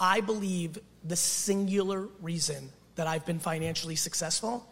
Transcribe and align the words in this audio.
I 0.00 0.20
believe 0.20 0.78
the 1.04 1.16
singular 1.16 2.08
reason 2.20 2.70
that 2.96 3.06
I've 3.06 3.26
been 3.26 3.38
financially 3.38 3.96
successful 3.96 4.68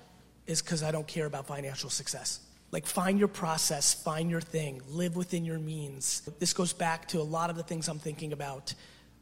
is 0.46 0.62
because 0.62 0.82
I 0.82 0.90
don't 0.90 1.06
care 1.06 1.26
about 1.26 1.46
financial 1.46 1.90
success. 1.90 2.40
Like, 2.72 2.86
find 2.86 3.18
your 3.18 3.28
process, 3.28 3.94
find 3.94 4.30
your 4.30 4.40
thing, 4.40 4.82
live 4.88 5.16
within 5.16 5.44
your 5.44 5.58
means. 5.58 6.28
This 6.38 6.52
goes 6.52 6.72
back 6.72 7.08
to 7.08 7.20
a 7.20 7.22
lot 7.22 7.50
of 7.50 7.56
the 7.56 7.62
things 7.62 7.88
I'm 7.88 7.98
thinking 7.98 8.32
about 8.32 8.74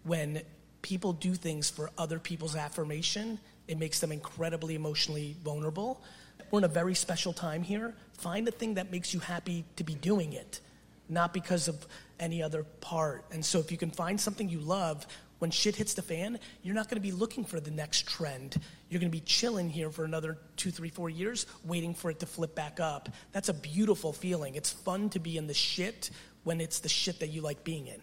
when 0.02 0.42
people 0.82 1.12
do 1.12 1.34
things 1.34 1.70
for 1.70 1.90
other 1.96 2.18
people's 2.18 2.56
affirmation, 2.56 3.38
it 3.68 3.78
makes 3.78 4.00
them 4.00 4.12
incredibly 4.12 4.74
emotionally 4.74 5.36
vulnerable. 5.42 6.02
We're 6.50 6.58
in 6.58 6.64
a 6.64 6.68
very 6.68 6.94
special 6.94 7.32
time 7.32 7.62
here. 7.62 7.94
Find 8.18 8.46
the 8.46 8.50
thing 8.50 8.74
that 8.74 8.90
makes 8.90 9.14
you 9.14 9.20
happy 9.20 9.64
to 9.76 9.84
be 9.84 9.94
doing 9.94 10.34
it, 10.34 10.60
not 11.08 11.32
because 11.32 11.68
of 11.68 11.86
any 12.20 12.42
other 12.42 12.64
part. 12.80 13.24
And 13.32 13.44
so, 13.44 13.58
if 13.58 13.72
you 13.72 13.78
can 13.78 13.90
find 13.90 14.20
something 14.20 14.48
you 14.48 14.60
love, 14.60 15.06
when 15.44 15.50
shit 15.50 15.76
hits 15.76 15.92
the 15.92 16.00
fan, 16.00 16.38
you're 16.62 16.74
not 16.74 16.88
going 16.88 16.96
to 16.96 17.02
be 17.02 17.12
looking 17.12 17.44
for 17.44 17.60
the 17.60 17.70
next 17.70 18.08
trend. 18.08 18.58
You're 18.88 18.98
going 18.98 19.12
to 19.12 19.14
be 19.14 19.20
chilling 19.20 19.68
here 19.68 19.90
for 19.90 20.06
another 20.06 20.38
two, 20.56 20.70
three, 20.70 20.88
four 20.88 21.10
years, 21.10 21.44
waiting 21.66 21.92
for 21.92 22.10
it 22.10 22.20
to 22.20 22.26
flip 22.26 22.54
back 22.54 22.80
up. 22.80 23.10
That's 23.32 23.50
a 23.50 23.52
beautiful 23.52 24.14
feeling. 24.14 24.54
It's 24.54 24.70
fun 24.70 25.10
to 25.10 25.18
be 25.18 25.36
in 25.36 25.46
the 25.46 25.52
shit 25.52 26.08
when 26.44 26.62
it's 26.62 26.78
the 26.78 26.88
shit 26.88 27.20
that 27.20 27.26
you 27.26 27.42
like 27.42 27.62
being 27.62 27.88
in. 27.88 28.00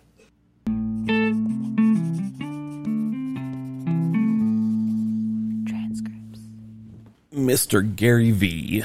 Transcripts. 5.66 6.41
Mr. 7.34 7.96
Gary 7.96 8.30
Vee. 8.30 8.84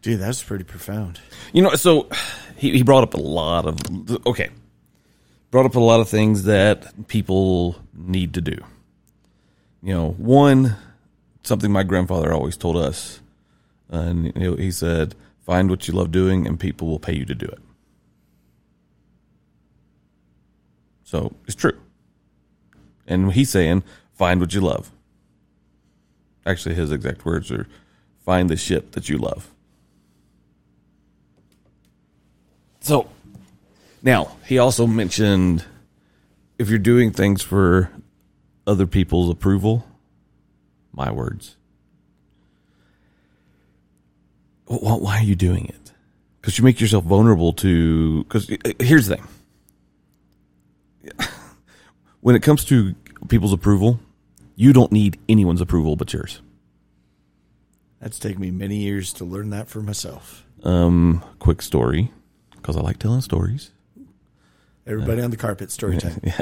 Dude, 0.00 0.20
that's 0.20 0.42
pretty 0.42 0.64
profound. 0.64 1.20
You 1.52 1.60
know, 1.60 1.74
so 1.74 2.08
he, 2.56 2.78
he 2.78 2.82
brought 2.82 3.02
up 3.02 3.12
a 3.12 3.20
lot 3.20 3.66
of 3.66 3.76
okay, 4.26 4.48
brought 5.50 5.66
up 5.66 5.74
a 5.74 5.80
lot 5.80 6.00
of 6.00 6.08
things 6.08 6.44
that 6.44 7.08
people 7.08 7.76
need 7.94 8.34
to 8.34 8.40
do. 8.40 8.56
You 9.82 9.94
know, 9.94 10.10
one 10.12 10.76
something 11.42 11.72
my 11.72 11.82
grandfather 11.82 12.32
always 12.32 12.56
told 12.56 12.76
us, 12.76 13.20
and 13.88 14.36
he 14.36 14.70
said, 14.70 15.14
"Find 15.40 15.70
what 15.70 15.88
you 15.88 15.94
love 15.94 16.12
doing, 16.12 16.46
and 16.46 16.60
people 16.60 16.86
will 16.86 16.98
pay 16.98 17.16
you 17.16 17.24
to 17.24 17.34
do 17.34 17.46
it." 17.46 17.60
So 21.02 21.34
it's 21.46 21.56
true, 21.56 21.78
and 23.06 23.32
he's 23.32 23.50
saying, 23.50 23.82
"Find 24.12 24.38
what 24.40 24.54
you 24.54 24.60
love." 24.60 24.92
Actually, 26.46 26.74
his 26.74 26.92
exact 26.92 27.24
words 27.24 27.50
are, 27.50 27.66
"Find 28.18 28.48
the 28.48 28.56
shit 28.56 28.92
that 28.92 29.08
you 29.08 29.18
love." 29.18 29.52
So 32.80 33.08
now 34.02 34.36
he 34.46 34.58
also 34.58 34.86
mentioned 34.86 35.64
if 36.58 36.68
you're 36.68 36.78
doing 36.78 37.10
things 37.10 37.42
for 37.42 37.90
other 38.66 38.86
people's 38.86 39.30
approval, 39.30 39.86
my 40.92 41.10
words. 41.10 41.56
Why 44.66 45.18
are 45.18 45.24
you 45.24 45.34
doing 45.34 45.66
it? 45.66 45.92
Because 46.40 46.58
you 46.58 46.64
make 46.64 46.80
yourself 46.80 47.04
vulnerable 47.04 47.52
to. 47.54 48.24
Because 48.24 48.48
here's 48.78 49.06
the 49.06 49.16
thing: 49.16 49.26
when 52.20 52.36
it 52.36 52.42
comes 52.42 52.64
to 52.66 52.94
people's 53.28 53.52
approval, 53.52 53.98
you 54.54 54.72
don't 54.72 54.92
need 54.92 55.18
anyone's 55.28 55.60
approval 55.60 55.96
but 55.96 56.12
yours. 56.12 56.40
That's 58.00 58.18
taken 58.18 58.40
me 58.40 58.50
many 58.50 58.76
years 58.76 59.12
to 59.14 59.24
learn 59.24 59.50
that 59.50 59.68
for 59.68 59.82
myself. 59.82 60.44
Um, 60.62 61.24
quick 61.38 61.62
story, 61.62 62.12
because 62.52 62.76
I 62.76 62.80
like 62.80 62.98
telling 62.98 63.20
stories. 63.22 63.72
Everybody 64.86 65.22
on 65.22 65.30
the 65.30 65.36
carpet, 65.36 65.70
story 65.70 65.98
time. 65.98 66.20
yeah. 66.22 66.40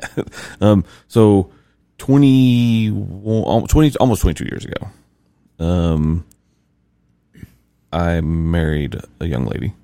Um, 0.61 0.85
so 1.09 1.51
20, 1.99 2.91
20, 2.91 3.97
almost 3.97 4.23
22 4.23 4.45
years 4.45 4.65
ago, 4.65 4.89
um, 5.59 6.25
I 7.93 8.21
married 8.21 8.97
a 9.21 9.27
young 9.27 9.47
lady. 9.47 9.75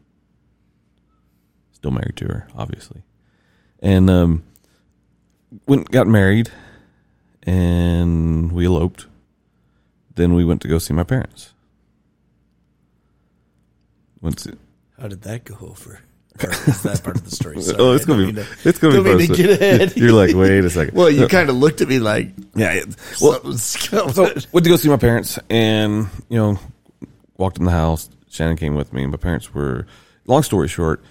Still 1.73 1.91
married 1.91 2.17
to 2.17 2.27
her, 2.27 2.49
obviously. 2.57 3.03
And, 3.81 4.09
um, 4.09 4.45
went, 5.67 5.91
got 5.91 6.07
married 6.07 6.51
and 7.43 8.53
we 8.53 8.67
eloped. 8.67 9.07
Then 10.15 10.35
we 10.35 10.45
went 10.45 10.63
to 10.63 10.69
go 10.69 10.79
see 10.79 10.95
my 10.95 11.03
parents. 11.05 11.53
Went 14.21 14.39
to, 14.39 14.57
How 14.99 15.09
did 15.09 15.23
that 15.23 15.45
go 15.45 15.57
over? 15.61 16.01
That 16.37 17.01
part 17.05 17.17
of 17.17 17.25
the 17.25 17.31
story? 17.31 17.61
Sorry, 17.63 17.77
oh, 17.79 17.93
it's 17.93 18.05
gonna 18.05 18.27
be, 18.27 18.33
mean 18.33 18.47
it's 18.65 18.79
gonna 18.79 19.03
be 19.03 19.27
to 19.27 19.35
get 19.35 19.51
ahead. 19.51 19.97
You're 19.97 20.13
like, 20.13 20.35
wait 20.35 20.65
a 20.65 20.71
second. 20.71 20.97
Well, 20.97 21.09
you 21.11 21.29
kind 21.29 21.49
of 21.49 21.57
looked 21.57 21.81
at 21.81 21.89
me 21.89 22.01
like, 22.01 22.33
yeah. 22.55 22.83
Well, 23.21 23.41
coming. 23.41 23.59
so 24.13 24.35
went 24.53 24.65
to 24.65 24.71
go 24.71 24.77
see 24.77 24.89
my 24.89 24.97
parents 24.97 25.39
and 25.49 26.09
you 26.29 26.39
know 26.39 26.59
walked 27.37 27.59
in 27.59 27.65
the 27.65 27.71
house 27.71 28.09
shannon 28.29 28.57
came 28.57 28.75
with 28.75 28.93
me 28.93 29.03
and 29.03 29.11
my 29.11 29.17
parents 29.17 29.53
were 29.55 29.87
long 30.27 30.43
story 30.43 30.69
short 30.69 31.03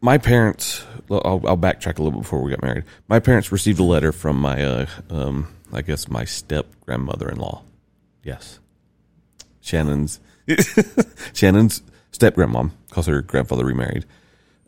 my 0.00 0.18
parents 0.18 0.84
i'll, 1.10 1.42
I'll 1.46 1.56
backtrack 1.56 1.98
a 1.98 2.02
little 2.02 2.12
bit 2.12 2.22
before 2.22 2.42
we 2.42 2.50
got 2.50 2.62
married 2.62 2.84
my 3.08 3.20
parents 3.20 3.52
received 3.52 3.80
a 3.80 3.84
letter 3.84 4.12
from 4.12 4.40
my 4.40 4.62
uh, 4.62 4.86
um, 5.10 5.48
i 5.72 5.82
guess 5.82 6.08
my 6.08 6.24
step 6.24 6.66
grandmother-in-law 6.84 7.62
yes 8.22 8.58
shannon's 9.60 10.20
shannon's 11.32 11.82
step 12.12 12.36
grandmom 12.36 12.70
because 12.88 13.06
her 13.06 13.22
grandfather 13.22 13.64
remarried 13.64 14.04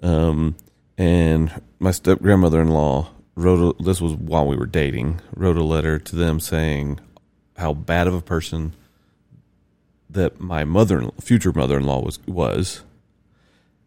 um, 0.03 0.57
and 0.99 1.63
my 1.79 1.91
step 1.91 2.21
grandmother-in-law 2.21 3.11
wrote 3.35 3.77
a, 3.81 3.83
this 3.83 4.01
was 4.01 4.15
while 4.15 4.47
we 4.47 4.57
were 4.57 4.67
dating 4.67 5.21
wrote 5.35 5.57
a 5.57 5.63
letter 5.63 5.99
to 5.99 6.17
them 6.17 6.41
saying 6.41 6.99
how 7.57 7.73
bad 7.75 8.07
of 8.07 8.15
a 8.15 8.23
person 8.23 8.75
that 10.09 10.41
my 10.41 10.65
mother 10.65 11.11
future 11.21 11.53
mother-in-law 11.53 12.01
was 12.03 12.19
was 12.27 12.83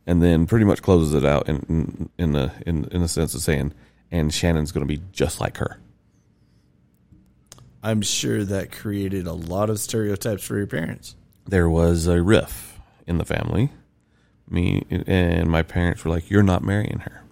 and 0.06 0.22
then 0.22 0.46
pretty 0.46 0.66
much 0.66 0.82
closes 0.82 1.14
it 1.14 1.26
out 1.26 1.50
in 1.50 1.66
in, 1.68 2.10
in 2.18 2.32
the 2.34 2.52
in, 2.66 2.86
in 2.86 3.02
the 3.02 3.08
sense 3.08 3.34
of 3.34 3.42
saying 3.42 3.74
and 4.12 4.34
Shannon's 4.34 4.72
going 4.72 4.88
to 4.88 4.94
be 4.94 5.02
just 5.12 5.40
like 5.40 5.58
her 5.58 5.80
I'm 7.82 8.02
sure 8.02 8.44
that 8.44 8.72
created 8.72 9.26
a 9.26 9.34
lot 9.34 9.70
of 9.70 9.80
stereotypes 9.80 10.44
for 10.44 10.58
your 10.58 10.68
parents. 10.68 11.16
there 11.48 11.70
was 11.70 12.06
a 12.08 12.22
riff 12.22 12.80
in 13.08 13.18
the 13.18 13.26
family 13.26 13.72
me 14.52 14.84
and 14.90 15.50
my 15.50 15.62
parents 15.64 16.04
were 16.04 16.12
like 16.12 16.30
you're 16.30 16.44
not 16.44 16.64
marrying 16.64 17.00
her 17.00 17.24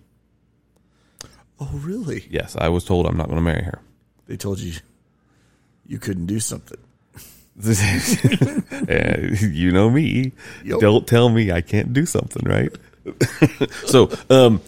Oh, 1.60 1.70
really? 1.74 2.28
yes 2.30 2.56
i 2.60 2.70
was 2.70 2.84
told 2.86 3.06
i'm 3.08 3.18
not 3.18 3.26
going 3.28 3.38
to 3.38 3.42
marry 3.44 3.64
her 3.64 3.80
They 4.28 4.38
told 4.38 4.60
you 4.60 4.74
you 5.86 6.00
couldn't 6.00 6.26
do 6.28 6.40
something. 6.40 6.78
You 9.42 9.72
know 9.72 9.90
me. 9.90 10.34
Yup. 10.64 10.80
Don't 10.80 11.08
tell 11.08 11.30
me 11.30 11.52
I 11.52 11.62
can't 11.62 11.94
do 11.94 12.06
something, 12.06 12.44
right? 12.48 12.72
so, 13.88 14.12
um, 14.30 14.60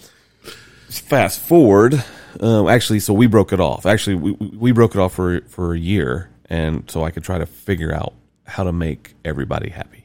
fast 0.89 1.39
forward. 1.39 2.03
Um, 2.39 2.67
actually, 2.67 2.99
so 3.01 3.13
we 3.13 3.27
broke 3.27 3.53
it 3.53 3.59
off. 3.59 3.85
Actually, 3.85 4.15
we 4.15 4.31
we 4.31 4.71
broke 4.71 4.95
it 4.95 4.99
off 4.99 5.13
for 5.13 5.41
for 5.41 5.73
a 5.73 5.77
year, 5.77 6.29
and 6.49 6.89
so 6.89 7.03
I 7.03 7.11
could 7.11 7.23
try 7.23 7.37
to 7.37 7.45
figure 7.45 7.93
out 7.93 8.13
how 8.45 8.63
to 8.63 8.71
make 8.71 9.13
everybody 9.25 9.69
happy. 9.69 9.98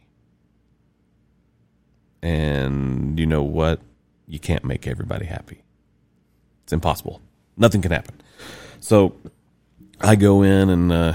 And 2.25 3.21
you 3.21 3.27
know 3.27 3.43
what? 3.43 3.81
You 4.27 4.39
can't 4.39 4.65
make 4.65 4.87
everybody 4.87 5.27
happy. 5.27 5.63
It's 6.63 6.73
impossible. 6.73 7.21
Nothing 7.59 7.83
can 7.83 7.91
happen. 7.91 8.15
So 8.81 9.15
I 10.01 10.17
go 10.17 10.43
in 10.43 10.71
and 10.71 10.91
uh, 10.91 11.15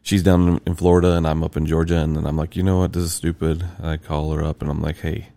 she's 0.00 0.22
down 0.22 0.62
in- 0.66 0.74
Florida 0.74 1.12
and 1.12 1.26
I'm 1.26 1.44
up 1.44 1.54
in 1.54 1.66
Georgia 1.66 1.98
and 1.98 2.16
then 2.16 2.26
I'm 2.26 2.36
like, 2.38 2.56
you 2.56 2.62
know 2.62 2.78
what, 2.78 2.94
this 2.94 3.02
is 3.02 3.12
stupid. 3.12 3.62
I 3.82 3.98
call 3.98 4.32
her 4.32 4.42
up 4.42 4.62
and 4.62 4.70
I'm 4.70 4.80
like, 4.80 4.96
hey, 4.96 5.28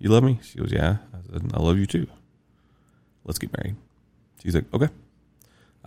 you 0.00 0.10
love 0.10 0.24
me? 0.24 0.40
She 0.42 0.58
goes, 0.58 0.72
yeah. 0.72 0.96
I 1.14 1.32
said, 1.32 1.52
I 1.54 1.60
love 1.60 1.78
you 1.78 1.86
too. 1.86 2.08
Let's 3.24 3.38
get 3.38 3.56
married. 3.56 3.76
She's 4.42 4.56
like, 4.56 4.64
okay. 4.74 4.88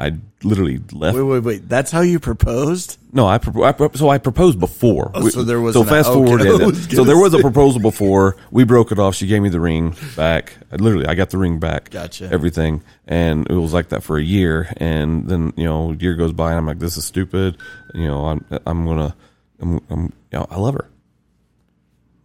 I 0.01 0.17
literally 0.43 0.81
left. 0.91 1.15
Wait, 1.15 1.21
wait, 1.23 1.43
wait. 1.43 1.69
That's 1.69 1.91
how 1.91 2.01
you 2.01 2.19
proposed? 2.19 2.97
No, 3.13 3.27
I, 3.27 3.37
propo- 3.37 3.63
I 3.65 3.71
pro- 3.71 3.91
so 3.91 4.09
I 4.09 4.17
proposed 4.17 4.59
before. 4.59 5.11
Oh, 5.13 5.29
so 5.29 5.43
there 5.43 5.61
was 5.61 5.75
so 5.75 5.83
an- 5.83 5.87
fast 5.87 6.11
forward. 6.11 6.41
Yeah, 6.43 6.71
so 6.95 7.03
there 7.03 7.17
was 7.19 7.35
a 7.35 7.39
proposal 7.39 7.79
before. 7.79 8.35
We 8.49 8.63
broke 8.63 8.91
it 8.91 8.97
off. 8.97 9.13
She 9.13 9.27
gave 9.27 9.43
me 9.43 9.49
the 9.49 9.59
ring 9.59 9.95
back. 10.15 10.57
I 10.71 10.77
literally, 10.77 11.05
I 11.05 11.13
got 11.13 11.29
the 11.29 11.37
ring 11.37 11.59
back. 11.59 11.91
Gotcha. 11.91 12.29
Everything, 12.31 12.81
and 13.07 13.47
it 13.47 13.53
was 13.53 13.73
like 13.73 13.89
that 13.89 14.01
for 14.01 14.17
a 14.17 14.23
year. 14.23 14.73
And 14.77 15.27
then 15.27 15.53
you 15.55 15.65
know, 15.65 15.91
a 15.91 15.95
year 15.95 16.15
goes 16.15 16.33
by, 16.33 16.49
and 16.49 16.57
I'm 16.57 16.65
like, 16.65 16.79
this 16.79 16.97
is 16.97 17.05
stupid. 17.05 17.57
You 17.93 18.07
know, 18.07 18.25
I'm 18.25 18.45
I'm 18.65 18.85
gonna, 18.85 19.15
I'm, 19.59 19.79
I'm 19.91 20.01
you 20.31 20.39
know, 20.39 20.47
I 20.49 20.57
love 20.57 20.73
her. 20.73 20.89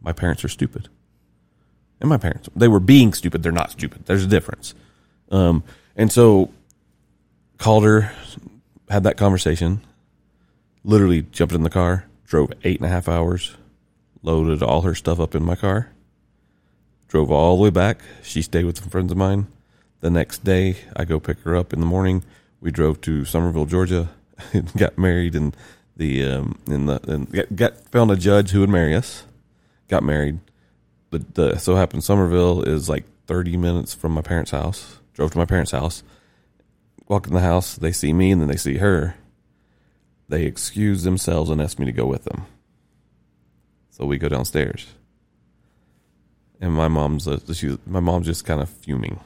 My 0.01 0.13
parents 0.13 0.45
are 0.45 0.49
stupid, 0.49 0.89
and 2.01 2.09
my 2.09 2.17
parents 2.17 2.49
they 2.57 2.69
were 2.69 2.81
being 2.81 3.13
stupid. 3.13 3.43
They're 3.43 3.53
not 3.53 3.71
stupid. 3.71 4.07
There's 4.07 4.25
a 4.25 4.29
difference. 4.29 4.75
Um, 5.31 5.63
and 5.97 6.11
so 6.11 6.53
called 7.59 7.85
her, 7.85 8.13
had 8.89 9.05
that 9.05 9.17
conversation. 9.17 9.81
Literally 10.85 11.23
jumped 11.23 11.55
in 11.55 11.63
the 11.63 11.71
car, 11.71 12.07
drove 12.25 12.53
eight 12.65 12.79
and 12.79 12.87
a 12.87 12.91
half 12.91 13.09
hours, 13.09 13.57
loaded 14.23 14.63
all 14.63 14.83
her 14.83 14.95
stuff 14.95 15.19
up 15.19 15.35
in 15.35 15.45
my 15.45 15.57
car, 15.57 15.91
drove 17.09 17.31
all 17.31 17.57
the 17.57 17.63
way 17.63 17.71
back. 17.71 18.01
She 18.23 18.43
stayed 18.43 18.65
with 18.65 18.79
some 18.79 18.89
friends 18.89 19.11
of 19.11 19.19
mine. 19.19 19.49
The 20.01 20.11
next 20.11 20.45
day, 20.45 20.77
I 20.95 21.05
go 21.05 21.19
pick 21.19 21.41
her 21.41 21.57
up 21.57 21.73
in 21.73 21.81
the 21.81 21.87
morning. 21.87 22.23
We 22.61 22.71
drove 22.71 23.01
to 23.03 23.25
Summerville, 23.25 23.67
Georgia, 23.67 24.11
and 24.53 24.73
got 24.75 24.99
married 24.99 25.35
in 25.35 25.55
the 25.97 26.25
um, 26.25 26.59
in 26.67 26.87
the 26.87 27.01
and 27.11 27.33
got, 27.33 27.57
got 27.57 27.89
found 27.91 28.11
a 28.11 28.17
judge 28.17 28.51
who 28.51 28.61
would 28.61 28.71
marry 28.71 28.95
us. 28.95 29.25
Got 29.89 30.03
married. 30.03 30.41
The, 31.11 31.25
the 31.35 31.59
so 31.59 31.77
happened 31.77 32.05
Summerville 32.05 32.63
is 32.63 32.89
like 32.89 33.05
thirty 33.27 33.57
minutes 33.57 33.95
from 33.95 34.13
my 34.13 34.23
parents' 34.23 34.51
house. 34.51 34.99
Drove 35.15 35.33
to 35.33 35.39
my 35.39 35.47
parents' 35.47 35.73
house. 35.73 36.03
Walked 37.09 37.29
in 37.29 37.35
the 37.35 37.41
house. 37.41 37.77
They 37.77 37.93
see 37.93 38.13
me, 38.13 38.33
and 38.33 38.41
then 38.41 38.49
they 38.49 38.57
see 38.57 38.79
her. 38.79 39.17
They 40.29 40.45
excuse 40.45 41.05
themselves 41.05 41.51
and 41.51 41.61
ask 41.61 41.79
me 41.79 41.87
to 41.87 41.93
go 41.93 42.07
with 42.07 42.25
them. 42.25 42.47
So 43.91 44.05
we 44.05 44.19
go 44.19 44.29
downstairs, 44.29 44.89
and 46.61 46.75
my 46.75 46.89
mom's 46.89 47.27
uh, 47.27 47.39
she, 47.55 47.79
my 47.87 48.01
mom's 48.01 48.27
just 48.27 48.45
kind 48.45 48.61
of 48.61 48.69
fuming. 48.69 49.21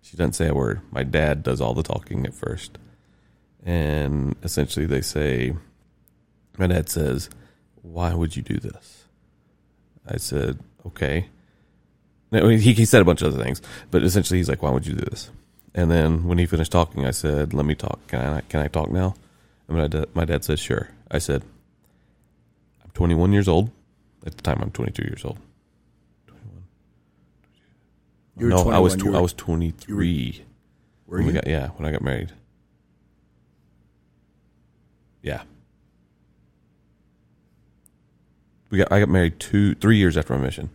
She 0.00 0.16
doesn't 0.16 0.34
say 0.34 0.46
a 0.46 0.54
word. 0.54 0.80
My 0.92 1.02
dad 1.02 1.42
does 1.42 1.60
all 1.60 1.74
the 1.74 1.82
talking 1.82 2.24
at 2.24 2.34
first, 2.34 2.78
and 3.64 4.36
essentially 4.44 4.86
they 4.86 5.00
say, 5.00 5.54
my 6.56 6.68
dad 6.68 6.88
says, 6.88 7.30
"Why 7.82 8.14
would 8.14 8.36
you 8.36 8.42
do 8.42 8.58
this?" 8.58 9.06
I 10.06 10.18
said, 10.18 10.60
"Okay." 10.86 11.30
He 12.30 12.74
he 12.74 12.84
said 12.84 13.02
a 13.02 13.04
bunch 13.04 13.22
of 13.22 13.34
other 13.34 13.42
things, 13.42 13.60
but 13.90 14.04
essentially 14.04 14.38
he's 14.38 14.48
like, 14.48 14.62
"Why 14.62 14.70
would 14.70 14.86
you 14.86 14.94
do 14.94 15.06
this?" 15.10 15.30
And 15.74 15.90
then 15.90 16.24
when 16.24 16.38
he 16.38 16.46
finished 16.46 16.70
talking, 16.72 17.04
I 17.04 17.10
said, 17.10 17.52
"Let 17.52 17.66
me 17.66 17.74
talk. 17.74 18.06
Can 18.06 18.20
I 18.20 18.40
can 18.42 18.60
I 18.60 18.68
talk 18.68 18.90
now?" 18.90 19.14
And 19.68 19.76
my 19.76 19.88
dad, 19.88 20.06
my 20.14 20.24
dad 20.24 20.44
said, 20.44 20.58
"Sure." 20.60 20.90
I 21.10 21.18
said, 21.18 21.42
"I'm 22.84 22.90
21 22.94 23.32
years 23.32 23.48
old. 23.48 23.70
At 24.24 24.36
the 24.36 24.42
time, 24.42 24.60
I'm 24.62 24.70
22 24.70 25.02
years 25.02 25.24
old. 25.24 25.38
21. 26.28 26.62
You 28.38 28.46
were 28.46 28.50
no, 28.50 28.70
I 28.70 28.78
was 28.78 28.94
tw- 28.96 29.04
were- 29.06 29.16
I 29.16 29.20
was 29.20 29.32
23 29.32 30.44
Were 31.06 31.18
when 31.18 31.26
we 31.26 31.32
you? 31.32 31.38
got 31.40 31.46
yeah 31.48 31.68
when 31.76 31.88
I 31.88 31.92
got 31.92 32.02
married. 32.02 32.32
Yeah, 35.22 35.42
we 38.70 38.78
got 38.78 38.92
I 38.92 39.00
got 39.00 39.08
married 39.08 39.40
two 39.40 39.74
three 39.74 39.96
years 39.96 40.16
after 40.16 40.36
my 40.36 40.40
mission. 40.44 40.70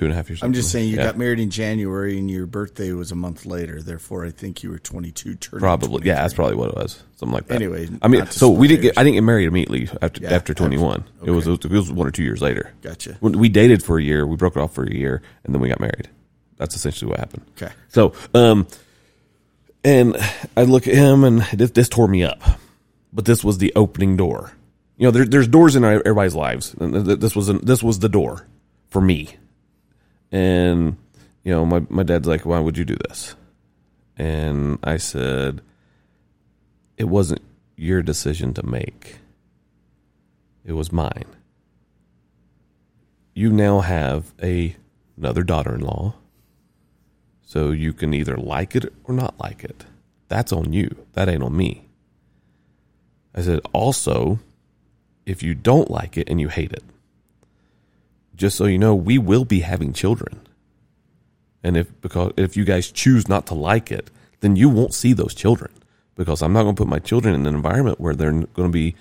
Two 0.00 0.06
and 0.06 0.14
a 0.14 0.16
half 0.16 0.30
years. 0.30 0.42
I'm 0.42 0.54
just 0.54 0.72
saying 0.72 0.88
you 0.88 0.96
yeah, 0.96 1.04
got 1.04 1.18
married 1.18 1.40
in 1.40 1.50
January 1.50 2.18
and 2.18 2.30
your 2.30 2.46
birthday 2.46 2.92
was 2.92 3.12
a 3.12 3.14
month 3.14 3.44
later. 3.44 3.82
Therefore, 3.82 4.24
I 4.24 4.30
think 4.30 4.62
you 4.62 4.70
were 4.70 4.78
22. 4.78 5.34
Turning 5.34 5.60
Probably, 5.60 6.08
yeah, 6.08 6.22
that's 6.22 6.32
probably 6.32 6.56
what 6.56 6.70
it 6.70 6.74
was, 6.74 7.02
something 7.16 7.34
like 7.34 7.48
that. 7.48 7.56
Anyway, 7.56 7.86
I 8.00 8.08
mean, 8.08 8.24
so 8.28 8.48
we 8.48 8.66
didn't 8.66 8.80
get. 8.80 8.96
I 8.96 9.02
didn't 9.02 9.16
get 9.16 9.24
married 9.24 9.48
immediately 9.48 9.90
after 10.00 10.22
Yeah, 10.22 10.30
after 10.30 10.54
21. 10.54 11.04
It 11.22 11.32
was 11.32 11.46
okay. 11.46 11.68
it 11.68 11.72
was 11.72 11.92
one 11.92 12.06
or 12.06 12.10
two 12.10 12.22
years 12.22 12.40
later. 12.40 12.72
Gotcha. 12.80 13.18
We 13.20 13.50
dated 13.50 13.82
for 13.82 13.98
a 13.98 14.02
year, 14.02 14.26
we 14.26 14.36
broke 14.36 14.56
it 14.56 14.60
off 14.60 14.72
for 14.72 14.84
a 14.84 14.90
year, 14.90 15.20
and 15.44 15.54
then 15.54 15.60
we 15.60 15.68
got 15.68 15.80
married. 15.80 16.08
That's 16.56 16.74
essentially 16.74 17.10
what 17.10 17.18
happened. 17.18 17.44
Okay. 17.60 17.70
So, 17.88 18.14
um, 18.32 18.68
and 19.84 20.16
I 20.56 20.62
look 20.62 20.88
at 20.88 20.94
him, 20.94 21.24
and 21.24 21.42
this, 21.52 21.72
this 21.72 21.90
tore 21.90 22.08
me 22.08 22.24
up. 22.24 22.40
But 23.12 23.26
this 23.26 23.44
was 23.44 23.58
the 23.58 23.70
opening 23.76 24.16
door. 24.16 24.52
You 24.96 25.08
know, 25.08 25.10
there, 25.10 25.26
there's 25.26 25.46
doors 25.46 25.76
in 25.76 25.84
everybody's 25.84 26.34
lives, 26.34 26.72
and 26.80 26.94
th- 26.94 27.04
th- 27.04 27.18
this 27.18 27.36
was 27.36 27.50
an, 27.50 27.62
this 27.62 27.82
was 27.82 27.98
the 27.98 28.08
door 28.08 28.46
for 28.88 29.02
me. 29.02 29.36
And 30.32 30.96
you 31.44 31.52
know, 31.52 31.64
my 31.64 31.84
my 31.88 32.02
dad's 32.02 32.28
like, 32.28 32.44
"Why 32.46 32.58
would 32.60 32.78
you 32.78 32.84
do 32.84 32.96
this?" 33.08 33.34
And 34.16 34.78
I 34.82 34.96
said, 34.96 35.62
"It 36.96 37.04
wasn't 37.04 37.42
your 37.76 38.02
decision 38.02 38.54
to 38.54 38.66
make. 38.66 39.16
It 40.64 40.72
was 40.74 40.92
mine. 40.92 41.24
You 43.34 43.50
now 43.50 43.80
have 43.80 44.34
a 44.42 44.76
another 45.16 45.42
daughter-in-law." 45.42 46.14
So 47.42 47.72
you 47.72 47.92
can 47.92 48.14
either 48.14 48.36
like 48.36 48.76
it 48.76 48.92
or 49.02 49.12
not 49.12 49.40
like 49.40 49.64
it. 49.64 49.84
That's 50.28 50.52
on 50.52 50.72
you. 50.72 51.04
That 51.14 51.28
ain't 51.28 51.42
on 51.42 51.56
me. 51.56 51.88
I 53.34 53.42
said, 53.42 53.60
also, 53.72 54.38
if 55.26 55.42
you 55.42 55.56
don't 55.56 55.90
like 55.90 56.16
it 56.16 56.28
and 56.28 56.40
you 56.40 56.46
hate 56.48 56.72
it, 56.72 56.84
just 58.40 58.56
so 58.56 58.64
you 58.64 58.78
know, 58.78 58.94
we 58.94 59.18
will 59.18 59.44
be 59.44 59.60
having 59.60 59.92
children. 59.92 60.40
And 61.62 61.76
if 61.76 62.00
because 62.00 62.32
if 62.38 62.56
you 62.56 62.64
guys 62.64 62.90
choose 62.90 63.28
not 63.28 63.46
to 63.46 63.54
like 63.54 63.92
it, 63.92 64.10
then 64.40 64.56
you 64.56 64.70
won't 64.70 64.94
see 64.94 65.12
those 65.12 65.34
children 65.34 65.70
because 66.16 66.40
I'm 66.40 66.54
not 66.54 66.62
going 66.62 66.74
to 66.74 66.80
put 66.80 66.88
my 66.88 66.98
children 66.98 67.34
in 67.34 67.46
an 67.46 67.54
environment 67.54 68.00
where 68.00 68.14
they're 68.14 68.32
going 68.32 68.68
to 68.68 68.70
be, 68.70 68.96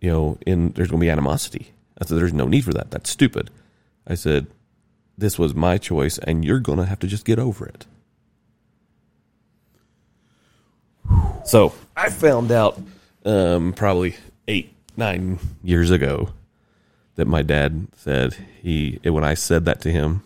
you 0.00 0.10
know, 0.10 0.38
in 0.46 0.70
there's 0.70 0.88
going 0.88 1.00
to 1.00 1.04
be 1.04 1.10
animosity. 1.10 1.72
I 2.00 2.06
said, 2.06 2.16
there's 2.16 2.32
no 2.32 2.46
need 2.46 2.64
for 2.64 2.72
that. 2.72 2.90
That's 2.90 3.10
stupid. 3.10 3.50
I 4.06 4.14
said, 4.14 4.46
this 5.18 5.38
was 5.38 5.54
my 5.54 5.76
choice, 5.76 6.16
and 6.16 6.44
you're 6.44 6.60
going 6.60 6.78
to 6.78 6.86
have 6.86 7.00
to 7.00 7.06
just 7.06 7.24
get 7.26 7.38
over 7.38 7.66
it. 7.66 7.86
So 11.44 11.74
I 11.96 12.08
found 12.08 12.52
out 12.52 12.80
um, 13.24 13.72
probably 13.74 14.16
eight, 14.46 14.72
nine 14.96 15.38
years 15.62 15.90
ago 15.90 16.30
that 17.18 17.26
my 17.26 17.42
dad 17.42 17.88
said 17.96 18.34
he, 18.62 19.00
when 19.02 19.24
I 19.24 19.34
said 19.34 19.64
that 19.64 19.80
to 19.80 19.90
him, 19.90 20.22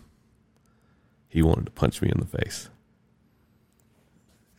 he 1.26 1.40
wanted 1.40 1.64
to 1.64 1.72
punch 1.72 2.02
me 2.02 2.12
in 2.14 2.20
the 2.20 2.38
face. 2.38 2.68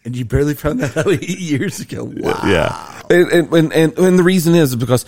And 0.03 0.15
you 0.15 0.25
barely 0.25 0.55
found 0.55 0.79
that 0.79 0.97
out 0.97 1.07
eight 1.13 1.39
years 1.39 1.79
ago. 1.79 2.03
Wow. 2.03 2.41
Yeah. 2.43 3.01
And, 3.07 3.31
and, 3.31 3.53
and, 3.53 3.73
and, 3.73 3.97
and 3.99 4.17
the 4.19 4.23
reason 4.23 4.55
is 4.55 4.75
because 4.75 5.05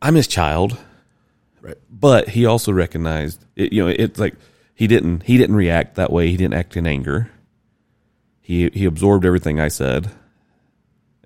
I'm 0.00 0.14
his 0.14 0.26
child. 0.26 0.78
Right. 1.60 1.78
but 1.90 2.28
he 2.28 2.44
also 2.44 2.72
recognized 2.72 3.42
it, 3.56 3.72
you 3.72 3.82
know 3.82 3.88
it's 3.88 4.20
like 4.20 4.34
he 4.74 4.86
didn't 4.86 5.22
he 5.22 5.38
didn't 5.38 5.56
react 5.56 5.94
that 5.94 6.12
way 6.12 6.28
he 6.28 6.36
didn't 6.36 6.52
act 6.52 6.76
in 6.76 6.86
anger 6.86 7.30
he 8.42 8.68
he 8.74 8.84
absorbed 8.84 9.24
everything 9.24 9.58
i 9.58 9.68
said 9.68 10.10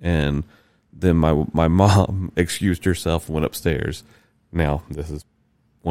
and 0.00 0.44
then 0.93 1.17
my 1.17 1.44
my 1.52 1.67
mom 1.82 2.31
excused 2.37 2.85
herself 2.85 3.26
and 3.26 3.35
went 3.35 3.46
upstairs 3.46 4.05
now 4.52 4.85
this 4.88 5.11
is 5.11 5.25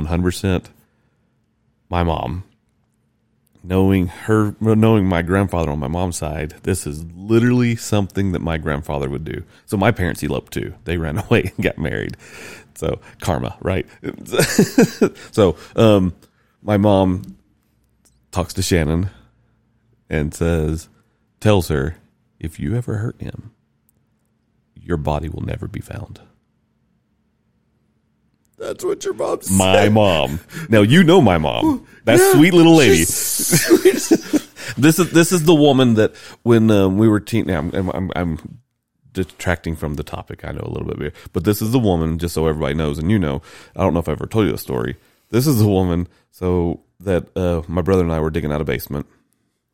100% 0.06 0.66
my 1.90 2.04
mom 2.04 2.44
knowing 3.64 4.08
her 4.08 4.56
knowing 4.62 5.06
my 5.06 5.22
grandfather 5.22 5.72
on 5.72 5.80
my 5.80 5.88
mom's 5.88 6.18
side 6.18 6.54
this 6.64 6.88
is 6.88 7.04
literally 7.16 7.76
something 7.76 8.32
that 8.32 8.42
my 8.42 8.58
grandfather 8.58 9.10
would 9.10 9.26
do. 9.26 9.44
So 9.66 9.78
my 9.78 9.92
parents 9.92 10.24
eloped 10.24 10.54
too. 10.54 10.74
They 10.86 10.98
ran 10.98 11.18
away 11.26 11.52
and 11.56 11.64
got 11.64 11.78
married. 11.78 12.18
So 12.76 13.00
karma 13.20 13.58
right? 13.62 13.86
So 15.32 15.58
um 15.76 16.16
my 16.62 16.78
mom 16.78 17.38
talks 18.32 18.54
to 18.54 18.62
shannon 18.62 19.10
and 20.10 20.34
says 20.34 20.90
tells 21.40 21.68
her 21.68 21.98
if 22.40 22.60
you 22.60 22.76
ever 22.76 22.98
hurt 22.98 23.22
him 23.22 23.51
your 24.75 24.98
body 24.98 25.27
will 25.27 25.44
never 25.44 25.68
be 25.68 25.82
found 25.82 26.22
That's 28.58 28.84
what 28.84 29.04
your 29.06 29.14
mom 29.14 29.42
said. 29.42 29.58
my 29.58 29.90
mom. 29.90 30.40
Now 30.70 30.82
you 30.82 31.04
know 31.04 31.22
my 31.22 31.38
mom. 31.38 31.86
That 32.06 32.18
Yeah, 32.20 32.32
sweet 32.34 32.54
little 32.54 32.76
lady. 32.76 33.04
sweet. 33.04 34.12
This 34.78 35.00
is 35.00 35.12
this 35.12 35.32
is 35.32 35.44
the 35.46 35.56
woman 35.56 35.94
that 35.96 36.14
when 36.44 36.70
um, 36.70 36.98
we 36.98 37.08
were 37.08 37.20
teen. 37.22 37.48
Now 37.48 37.60
I'm, 37.60 37.74
I'm, 37.74 37.90
I'm 37.92 38.12
I'm 38.16 38.60
detracting 39.14 39.76
from 39.76 39.96
the 39.96 40.04
topic. 40.04 40.44
I 40.46 40.52
know 40.52 40.62
a 40.64 40.70
little 40.70 40.88
bit, 40.88 41.00
here, 41.00 41.14
but 41.34 41.46
this 41.46 41.62
is 41.62 41.72
the 41.72 41.80
woman. 41.80 42.20
Just 42.20 42.34
so 42.36 42.46
everybody 42.48 42.76
knows, 42.76 43.00
and 43.00 43.10
you 43.10 43.18
know, 43.18 43.42
I 43.76 43.82
don't 43.82 43.94
know 43.94 44.02
if 44.02 44.10
I 44.10 44.12
ever 44.12 44.28
told 44.28 44.46
you 44.46 44.52
the 44.52 44.58
story. 44.58 44.98
This 45.30 45.48
is 45.48 45.58
the 45.60 45.68
woman. 45.68 46.08
So 46.32 46.82
that 47.00 47.36
uh, 47.36 47.62
my 47.68 47.82
brother 47.82 48.04
and 48.04 48.12
I 48.12 48.20
were 48.20 48.30
digging 48.30 48.52
out 48.52 48.62
a 48.62 48.66
basement. 48.66 49.08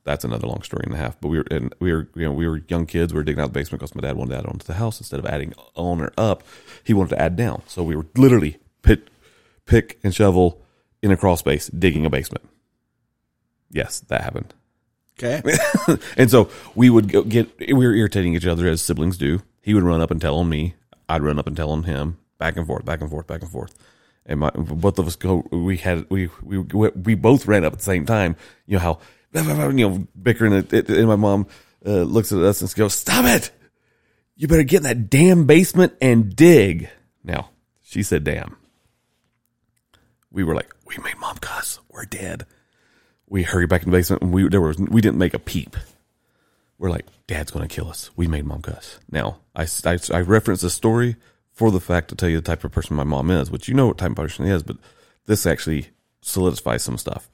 That's 0.06 0.24
another 0.24 0.48
long 0.48 0.62
story 0.62 0.84
and 0.86 0.94
a 0.94 0.98
half. 0.98 1.20
But 1.20 1.30
we 1.30 1.38
were 1.40 1.48
and 1.50 1.74
we 1.80 1.92
were 1.92 2.08
you 2.16 2.26
know 2.26 2.32
we 2.32 2.48
were 2.48 2.62
young 2.68 2.86
kids. 2.86 3.14
We 3.14 3.18
were 3.20 3.24
digging 3.24 3.42
out 3.42 3.48
the 3.48 3.60
basement 3.60 3.80
because 3.82 3.96
my 3.96 4.02
dad 4.02 4.16
wanted 4.16 4.32
to 4.34 4.38
add 4.38 4.46
on 4.46 4.60
to 4.60 4.68
the 4.68 4.76
house 4.76 5.00
instead 5.00 5.20
of 5.20 5.26
adding 5.26 5.54
on 5.76 6.02
or 6.02 6.14
up. 6.18 6.44
He 6.84 6.94
wanted 6.94 7.10
to 7.16 7.22
add 7.22 7.36
down. 7.36 7.64
So 7.68 7.84
we 7.84 7.96
were 7.96 8.06
literally 8.16 8.58
pit, 8.84 9.10
pick 9.66 10.00
and 10.04 10.14
shovel 10.14 10.62
in 11.02 11.12
a 11.12 11.18
crawl 11.18 11.38
space 11.38 11.68
digging 11.68 12.06
a 12.06 12.10
basement. 12.10 12.48
Yes, 13.72 14.02
that 14.02 14.22
happened. 14.22 14.54
Okay. 15.18 15.42
And 16.18 16.30
so 16.30 16.50
we 16.76 16.90
would 16.90 17.10
go 17.12 17.24
get 17.24 17.50
we 17.60 17.74
were 17.74 17.94
irritating 17.94 18.36
each 18.36 18.46
other 18.46 18.68
as 18.68 18.82
siblings 18.82 19.18
do. 19.18 19.42
He 19.62 19.74
would 19.74 19.84
run 19.84 20.02
up 20.02 20.12
and 20.12 20.22
tell 20.22 20.38
on 20.38 20.50
me. 20.50 20.76
I'd 21.10 21.22
run 21.22 21.40
up 21.40 21.48
and 21.48 21.56
tell 21.56 21.72
on 21.72 21.84
him. 21.84 22.18
Back 22.38 22.58
and 22.58 22.66
forth, 22.66 22.86
back 22.86 23.02
and 23.02 23.10
forth, 23.10 23.28
back 23.28 23.42
and 23.42 23.52
forth. 23.52 23.74
And 24.26 24.40
my 24.40 24.50
both 24.52 25.00
of 25.00 25.08
us 25.08 25.16
go. 25.16 25.46
We 25.52 25.78
had 25.78 26.10
we 26.10 26.30
we 26.42 26.60
we 26.60 27.16
both 27.16 27.46
ran 27.48 27.66
up 27.66 27.74
at 27.74 27.80
the 27.80 27.86
same 27.86 28.06
time. 28.06 28.36
You 28.66 28.78
know 28.78 28.80
how 28.80 29.00
you 29.70 29.90
know 29.90 30.08
bickering. 30.22 30.54
And, 30.54 30.74
and 30.74 31.08
my 31.08 31.16
mom 31.16 31.48
uh, 31.86 32.04
looks 32.04 32.32
at 32.32 32.40
us 32.40 32.62
and 32.62 32.74
goes, 32.76 32.94
"Stop 32.94 33.26
it! 33.26 33.52
You 34.36 34.48
better 34.48 34.64
get 34.64 34.78
in 34.78 34.84
that 34.84 35.10
damn 35.10 35.46
basement 35.46 35.94
and 36.02 36.36
dig." 36.36 36.90
Now 37.24 37.50
she 37.84 38.04
said, 38.04 38.24
"Damn." 38.24 38.56
We 40.34 40.44
were 40.44 40.56
like, 40.56 40.74
"We 40.86 40.98
made 40.98 41.18
mom 41.18 41.38
cuss. 41.38 41.80
We're 41.90 42.06
dead." 42.06 42.46
we 43.34 43.42
hurry 43.42 43.66
back 43.66 43.82
in 43.82 43.90
the 43.90 43.98
basement 43.98 44.22
and 44.22 44.32
we 44.32 44.48
there 44.48 44.62
was 44.62 44.78
we 44.78 45.02
didn't 45.02 45.18
make 45.18 45.34
a 45.34 45.40
peep. 45.40 45.76
We're 46.78 46.92
like, 46.92 47.08
Dad's 47.26 47.50
going 47.50 47.68
to 47.68 47.74
kill 47.74 47.88
us. 47.88 48.12
We 48.16 48.28
made 48.28 48.46
mom 48.46 48.62
cuss. 48.62 49.00
Now 49.10 49.40
I, 49.56 49.66
I 49.86 49.98
I 50.12 50.22
reference 50.22 50.62
the 50.62 50.70
story 50.70 51.16
for 51.52 51.72
the 51.72 51.80
fact 51.80 52.10
to 52.10 52.16
tell 52.16 52.30
you 52.30 52.38
the 52.38 52.44
type 52.44 52.64
of 52.64 52.72
person 52.72 52.96
my 52.96 53.04
mom 53.04 53.32
is, 53.32 53.50
which 53.50 53.68
you 53.68 53.74
know 53.74 53.88
what 53.88 53.98
type 53.98 54.12
of 54.12 54.18
person 54.18 54.46
he 54.46 54.52
is, 54.52 54.62
but 54.62 54.78
this 55.26 55.48
actually 55.48 55.90
solidifies 56.22 56.84
some 56.84 57.00
stuff. 57.00 57.28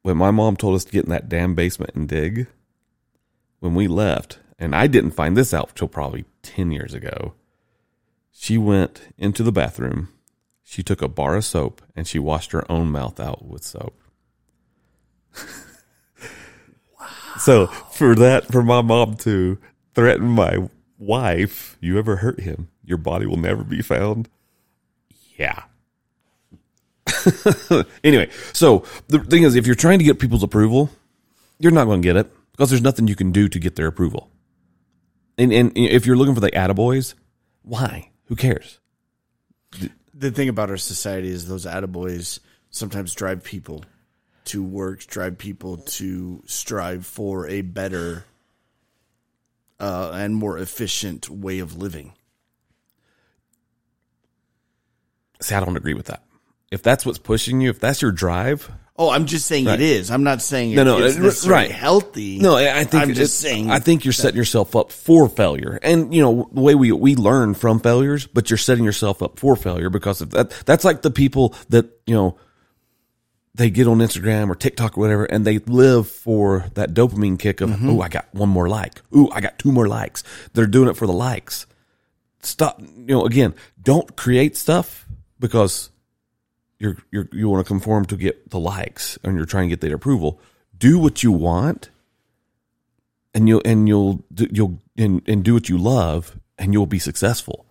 When 0.00 0.16
my 0.16 0.30
mom 0.30 0.56
told 0.56 0.76
us 0.76 0.84
to 0.84 0.92
get 0.92 1.04
in 1.04 1.10
that 1.10 1.28
damn 1.28 1.54
basement 1.54 1.94
and 1.94 2.08
dig, 2.08 2.46
when 3.58 3.74
we 3.74 3.86
left 3.86 4.38
and 4.58 4.74
I 4.74 4.86
didn't 4.86 5.12
find 5.12 5.36
this 5.36 5.52
out 5.52 5.74
till 5.74 5.88
probably 5.88 6.24
10 6.42 6.70
years 6.70 6.94
ago. 6.94 7.34
She 8.30 8.58
went 8.58 9.08
into 9.18 9.42
the 9.42 9.52
bathroom, 9.52 10.08
she 10.70 10.84
took 10.84 11.02
a 11.02 11.08
bar 11.08 11.34
of 11.34 11.44
soap, 11.44 11.82
and 11.96 12.06
she 12.06 12.20
washed 12.20 12.52
her 12.52 12.70
own 12.70 12.92
mouth 12.92 13.18
out 13.18 13.44
with 13.44 13.64
soap. 13.64 14.00
So 17.38 17.68
for 17.68 18.14
that, 18.16 18.48
for 18.48 18.62
my 18.62 18.82
mom 18.82 19.16
to 19.18 19.56
threaten 19.94 20.26
my 20.26 20.68
wife, 20.98 21.78
you 21.80 21.98
ever 21.98 22.16
hurt 22.16 22.40
him, 22.40 22.68
your 22.84 22.98
body 22.98 23.24
will 23.24 23.38
never 23.38 23.64
be 23.64 23.80
found. 23.80 24.28
Yeah. 25.38 25.62
anyway, 28.04 28.28
so 28.52 28.84
the 29.08 29.20
thing 29.20 29.44
is, 29.44 29.54
if 29.54 29.66
you're 29.66 29.74
trying 29.74 30.00
to 30.00 30.04
get 30.04 30.18
people's 30.18 30.42
approval, 30.42 30.90
you're 31.58 31.72
not 31.72 31.86
going 31.86 32.02
to 32.02 32.06
get 32.06 32.16
it 32.16 32.30
because 32.52 32.68
there's 32.68 32.82
nothing 32.82 33.08
you 33.08 33.16
can 33.16 33.32
do 33.32 33.48
to 33.48 33.58
get 33.58 33.76
their 33.76 33.86
approval. 33.86 34.28
And 35.38 35.50
and 35.50 35.72
if 35.74 36.04
you're 36.04 36.16
looking 36.16 36.34
for 36.34 36.42
the 36.42 36.50
attaboys, 36.50 37.14
why? 37.62 38.10
Who 38.26 38.36
cares? 38.36 38.80
The 40.20 40.30
thing 40.30 40.50
about 40.50 40.68
our 40.68 40.76
society 40.76 41.30
is 41.30 41.48
those 41.48 41.64
attaboys 41.64 42.40
sometimes 42.70 43.14
drive 43.14 43.42
people 43.42 43.86
to 44.44 44.62
work, 44.62 45.06
drive 45.06 45.38
people 45.38 45.78
to 45.78 46.42
strive 46.44 47.06
for 47.06 47.48
a 47.48 47.62
better 47.62 48.26
uh, 49.80 50.10
and 50.12 50.36
more 50.36 50.58
efficient 50.58 51.30
way 51.30 51.58
of 51.58 51.78
living. 51.78 52.12
See, 55.40 55.54
I 55.54 55.60
don't 55.60 55.78
agree 55.78 55.94
with 55.94 56.06
that. 56.06 56.22
If 56.70 56.82
that's 56.82 57.06
what's 57.06 57.18
pushing 57.18 57.62
you, 57.62 57.70
if 57.70 57.80
that's 57.80 58.02
your 58.02 58.12
drive, 58.12 58.70
Oh, 59.00 59.08
I'm 59.08 59.24
just 59.24 59.46
saying 59.46 59.64
Right. 59.64 59.80
it 59.80 59.82
is. 59.82 60.10
I'm 60.10 60.24
not 60.24 60.42
saying 60.42 60.74
No, 60.74 60.84
no, 60.84 60.98
it's 60.98 61.46
uh, 61.46 61.50
right. 61.50 61.70
healthy. 61.70 62.38
No, 62.38 62.56
I 62.56 62.84
think 62.84 63.02
I'm 63.02 63.14
just 63.14 63.38
saying. 63.40 63.70
I 63.70 63.78
think 63.78 64.04
you're 64.04 64.12
setting 64.12 64.36
yourself 64.36 64.76
up 64.76 64.92
for 64.92 65.26
failure, 65.26 65.78
and 65.82 66.14
you 66.14 66.20
know 66.20 66.50
the 66.52 66.60
way 66.60 66.74
we 66.74 66.92
we 66.92 67.16
learn 67.16 67.54
from 67.54 67.80
failures, 67.80 68.26
but 68.26 68.50
you're 68.50 68.58
setting 68.58 68.84
yourself 68.84 69.22
up 69.22 69.38
for 69.38 69.56
failure 69.56 69.88
because 69.88 70.20
of 70.20 70.30
that. 70.32 70.50
That's 70.66 70.84
like 70.84 71.00
the 71.00 71.10
people 71.10 71.54
that 71.70 71.86
you 72.06 72.14
know 72.14 72.36
they 73.54 73.70
get 73.70 73.86
on 73.88 74.00
Instagram 74.00 74.50
or 74.50 74.54
TikTok 74.54 74.98
or 74.98 75.00
whatever, 75.00 75.24
and 75.24 75.46
they 75.46 75.60
live 75.60 76.06
for 76.06 76.66
that 76.74 76.92
dopamine 76.92 77.38
kick 77.38 77.62
of 77.62 77.82
oh, 77.82 78.02
I 78.02 78.08
got 78.10 78.26
one 78.34 78.50
more 78.50 78.68
like, 78.68 79.00
ooh, 79.16 79.30
I 79.30 79.40
got 79.40 79.58
two 79.58 79.72
more 79.72 79.88
likes. 79.88 80.22
They're 80.52 80.66
doing 80.66 80.90
it 80.90 80.96
for 80.98 81.06
the 81.06 81.14
likes. 81.14 81.64
Stop. 82.42 82.80
You 82.82 83.06
know, 83.06 83.24
again, 83.24 83.54
don't 83.82 84.14
create 84.14 84.58
stuff 84.58 85.06
because 85.38 85.88
you're, 86.80 86.96
you're 87.12 87.28
you 87.30 87.48
want 87.48 87.64
to 87.64 87.68
conform 87.68 88.06
to 88.06 88.16
get 88.16 88.50
the 88.50 88.58
likes 88.58 89.18
and 89.22 89.36
you're 89.36 89.46
trying 89.46 89.68
to 89.68 89.76
get 89.76 89.80
their 89.80 89.94
approval. 89.94 90.40
Do 90.76 90.98
what 90.98 91.22
you 91.22 91.30
want, 91.30 91.90
and 93.34 93.46
you'll 93.48 93.62
and 93.64 93.86
you'll 93.86 94.24
do- 94.34 94.48
you'll 94.50 94.80
and, 94.96 95.22
and 95.28 95.44
do 95.44 95.54
what 95.54 95.68
you 95.68 95.78
love, 95.78 96.40
and 96.58 96.72
you'll 96.72 96.86
be 96.86 96.98
successful. 96.98 97.66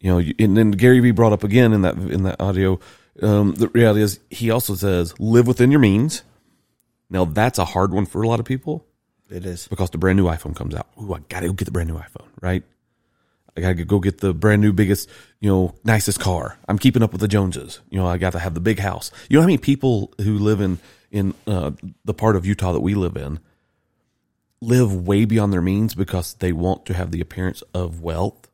You 0.00 0.10
know, 0.10 0.32
and 0.38 0.56
then 0.56 0.70
Gary 0.72 1.00
Vee 1.00 1.10
brought 1.10 1.32
up 1.32 1.44
again 1.44 1.72
in 1.72 1.82
that 1.82 1.96
in 1.96 2.22
that 2.24 2.40
audio. 2.40 2.80
Um, 3.20 3.54
the 3.54 3.68
reality 3.68 4.00
is, 4.00 4.20
he 4.30 4.50
also 4.50 4.74
says 4.74 5.14
live 5.20 5.46
within 5.46 5.70
your 5.70 5.80
means. 5.80 6.22
Now 7.10 7.24
that's 7.24 7.58
a 7.58 7.64
hard 7.64 7.92
one 7.92 8.06
for 8.06 8.22
a 8.22 8.28
lot 8.28 8.40
of 8.40 8.46
people 8.46 8.86
it 9.30 9.44
is. 9.44 9.68
because 9.68 9.90
the 9.90 9.98
brand 9.98 10.16
new 10.16 10.24
iPhone 10.26 10.56
comes 10.56 10.74
out. 10.74 10.86
Ooh, 11.02 11.12
I 11.14 11.18
gotta 11.28 11.48
go 11.48 11.52
get 11.52 11.66
the 11.66 11.70
brand 11.70 11.90
new 11.90 11.96
iPhone, 11.96 12.28
right? 12.40 12.62
I 13.56 13.60
gotta 13.60 13.84
go 13.84 13.98
get 13.98 14.18
the 14.18 14.32
brand 14.32 14.62
new, 14.62 14.72
biggest, 14.72 15.08
you 15.40 15.48
know, 15.50 15.74
nicest 15.84 16.20
car. 16.20 16.58
I'm 16.68 16.78
keeping 16.78 17.02
up 17.02 17.12
with 17.12 17.20
the 17.20 17.28
Joneses. 17.28 17.80
You 17.90 17.98
know, 17.98 18.06
I 18.06 18.18
got 18.18 18.32
to 18.32 18.38
have 18.38 18.54
the 18.54 18.60
big 18.60 18.78
house. 18.78 19.10
You 19.28 19.36
know 19.36 19.42
how 19.42 19.46
many 19.46 19.58
people 19.58 20.12
who 20.20 20.38
live 20.38 20.60
in 20.60 20.78
in 21.10 21.34
uh, 21.46 21.72
the 22.04 22.14
part 22.14 22.36
of 22.36 22.46
Utah 22.46 22.72
that 22.72 22.80
we 22.80 22.94
live 22.94 23.16
in 23.16 23.40
live 24.60 24.94
way 24.94 25.24
beyond 25.24 25.52
their 25.52 25.62
means 25.62 25.94
because 25.94 26.34
they 26.34 26.52
want 26.52 26.86
to 26.86 26.94
have 26.94 27.10
the 27.10 27.20
appearance 27.20 27.62
of 27.74 28.00
wealth, 28.00 28.48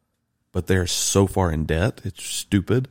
but 0.52 0.66
they're 0.66 0.86
so 0.86 1.26
far 1.26 1.50
in 1.50 1.64
debt. 1.64 2.00
It's 2.04 2.24
stupid. 2.24 2.88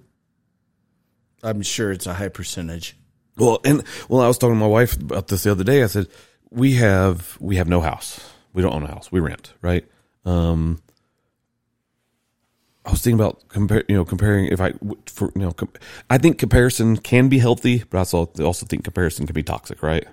I'm 1.44 1.62
sure 1.62 1.92
it's 1.92 2.08
a 2.08 2.14
high 2.14 2.30
percentage. 2.30 2.96
Well, 3.38 3.60
and 3.66 3.84
well, 4.08 4.22
I 4.22 4.28
was 4.28 4.38
talking 4.38 4.56
to 4.56 4.60
my 4.60 4.68
wife 4.68 4.96
about 4.96 5.28
this 5.28 5.44
the 5.44 5.52
other 5.52 5.64
day. 5.64 5.84
I 5.84 5.88
said 5.88 6.08
we 6.50 6.76
have 6.76 7.38
we 7.40 7.58
have 7.58 7.68
no 7.68 7.82
house. 7.82 8.20
We 8.54 8.62
don't 8.62 8.74
own 8.74 8.84
a 8.84 8.88
house. 8.88 9.12
We 9.12 9.20
rent, 9.20 9.54
right? 9.62 9.86
Um, 10.26 10.82
I 12.86 12.92
was 12.92 13.02
thinking 13.02 13.20
about 13.20 13.48
compare, 13.48 13.84
you 13.88 13.96
know, 13.96 14.06
comparing 14.06 14.48
if 14.48 14.60
I 14.60 14.74
for 15.06 15.32
you 15.36 15.42
know, 15.42 15.52
com- 15.52 15.72
I 16.10 16.18
think 16.18 16.38
comparison 16.38 16.98
can 16.98 17.30
be 17.30 17.40
healthy, 17.40 17.84
but 17.90 17.98
I 17.98 18.00
also 18.00 18.26
also 18.44 18.66
think 18.66 18.84
comparison 18.84 19.26
can 19.26 19.34
be 19.34 19.44
toxic, 19.44 19.82
right? 19.82 20.06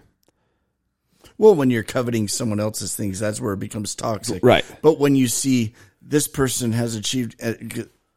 Well, 1.37 1.55
when 1.55 1.71
you're 1.71 1.83
coveting 1.83 2.29
someone 2.29 2.61
else's 2.61 2.95
things, 2.95 3.19
that's 3.19 3.41
where 3.41 3.55
it 3.55 3.61
becomes 3.61 3.95
toxic. 3.95 4.45
Right. 4.45 4.65
But 4.83 5.01
when 5.01 5.17
you 5.17 5.27
see 5.27 5.75
this 6.03 6.29
person 6.29 6.73
has 6.73 6.95
achieved, 6.95 7.37
eh, 7.41 7.55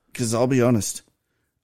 because 0.08 0.34
I'll 0.34 0.46
be 0.46 0.62
honest, 0.62 1.04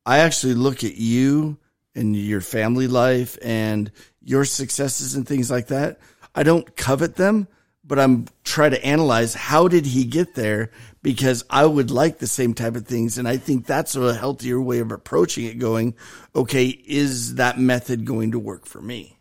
I 0.06 0.20
actually 0.20 0.54
look 0.54 0.84
at 0.84 0.96
you 0.96 1.58
and 1.96 2.16
your 2.16 2.42
family 2.42 2.88
life 2.88 3.38
and 3.42 3.92
your 4.22 4.46
successes 4.46 5.16
and 5.16 5.28
things 5.28 5.52
like 5.52 5.68
that. 5.68 6.00
I 6.34 6.44
don't 6.44 6.76
covet 6.76 7.16
them, 7.16 7.48
but 7.84 8.00
I'm 8.00 8.28
try 8.44 8.70
to 8.70 8.84
analyze 8.86 9.34
how 9.34 9.68
did 9.68 9.86
he 9.86 10.06
get 10.06 10.36
there 10.36 10.72
because 11.02 11.46
I 11.50 11.66
would 11.66 11.92
like 11.92 12.20
the 12.20 12.28
same 12.28 12.54
type 12.54 12.76
of 12.76 12.86
things. 12.86 13.18
And 13.18 13.28
I 13.28 13.38
think 13.38 13.66
that's 13.66 13.96
a 13.96 14.14
healthier 14.14 14.60
way 14.60 14.80
of 14.80 14.92
approaching 14.92 15.46
it 15.46 15.60
going, 15.60 15.96
okay, 16.36 16.68
is 16.68 17.36
that 17.36 17.60
method 17.60 18.06
going 18.06 18.32
to 18.32 18.40
work 18.40 18.66
for 18.66 18.82
me? 18.82 19.18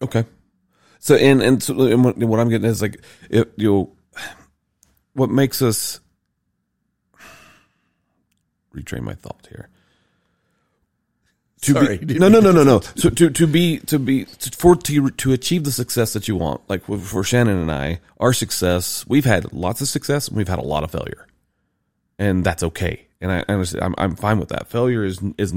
Okay. 0.00 0.24
So 1.00 1.14
and 1.14 1.42
and, 1.42 1.62
so, 1.62 1.80
and 1.82 2.04
what, 2.04 2.40
I'm 2.40 2.48
getting 2.48 2.68
is 2.68 2.82
like 2.82 3.02
it, 3.30 3.52
you 3.56 3.72
know, 3.72 3.96
what 5.14 5.30
makes 5.30 5.62
us 5.62 6.00
retrain 8.74 9.02
my 9.02 9.14
thought 9.14 9.46
here. 9.48 9.68
To 11.62 11.72
Sorry, 11.72 11.98
be, 11.98 12.14
no, 12.18 12.28
no, 12.28 12.40
no, 12.40 12.52
no, 12.52 12.62
no. 12.62 12.80
So 12.94 13.10
to 13.10 13.30
to 13.30 13.46
be 13.46 13.78
to 13.80 13.98
be 13.98 14.26
to, 14.26 14.50
for 14.56 14.76
to 14.76 15.10
to 15.10 15.32
achieve 15.32 15.64
the 15.64 15.72
success 15.72 16.12
that 16.12 16.28
you 16.28 16.36
want, 16.36 16.60
like 16.68 16.84
for- 16.84 17.24
Shannon 17.24 17.58
and 17.58 17.70
I, 17.72 18.00
our 18.20 18.32
success, 18.32 19.04
we've 19.08 19.24
had 19.24 19.52
lots 19.52 19.80
of 19.80 19.88
success 19.88 20.28
and 20.28 20.36
we've 20.36 20.48
had 20.48 20.60
a 20.60 20.64
lot 20.64 20.84
of 20.84 20.92
failure, 20.92 21.26
and 22.18 22.44
that's 22.44 22.62
okay. 22.62 23.06
And 23.20 23.32
I, 23.32 23.44
I 23.48 23.52
understand, 23.54 23.82
I'm 23.84 23.94
I'm 23.98 24.14
fine 24.16 24.38
with 24.38 24.50
that. 24.50 24.68
Failure 24.70 25.04
is 25.04 25.20
is 25.36 25.52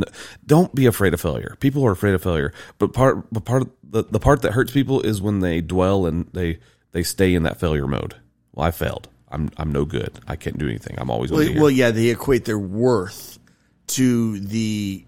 don't 0.46 0.74
be 0.74 0.88
afraid 0.88 1.14
of 1.14 1.22
failure. 1.22 1.56
People 1.60 1.86
are 1.86 1.92
afraid 1.92 2.16
of 2.16 2.24
failure, 2.24 2.52
but 2.80 2.94
part 2.94 3.32
but 3.32 3.46
part 3.46 3.62
of 3.62 3.70
the 3.84 4.04
the 4.04 4.20
part 4.20 4.42
that 4.42 4.54
hurts 4.54 4.72
people 4.72 5.02
is 5.02 5.22
when 5.22 5.42
they 5.42 5.62
dwell 5.62 6.08
and 6.08 6.28
they 6.34 6.58
they 6.94 7.04
stay 7.04 7.36
in 7.36 7.44
that 7.44 7.60
failure 7.60 7.86
mode. 7.86 8.16
Well, 8.54 8.66
I 8.66 8.72
failed. 8.72 9.08
I'm 9.30 9.52
I'm 9.58 9.72
no 9.72 9.86
good. 9.86 10.20
I 10.28 10.36
can't 10.36 10.58
do 10.58 10.68
anything. 10.68 10.96
I'm 10.98 11.12
always 11.12 11.32
Well, 11.32 11.48
well, 11.56 11.70
yeah, 11.70 11.92
they 11.92 12.08
equate 12.08 12.46
their 12.46 12.60
worth 12.60 13.38
to 13.96 14.40
the 14.40 15.06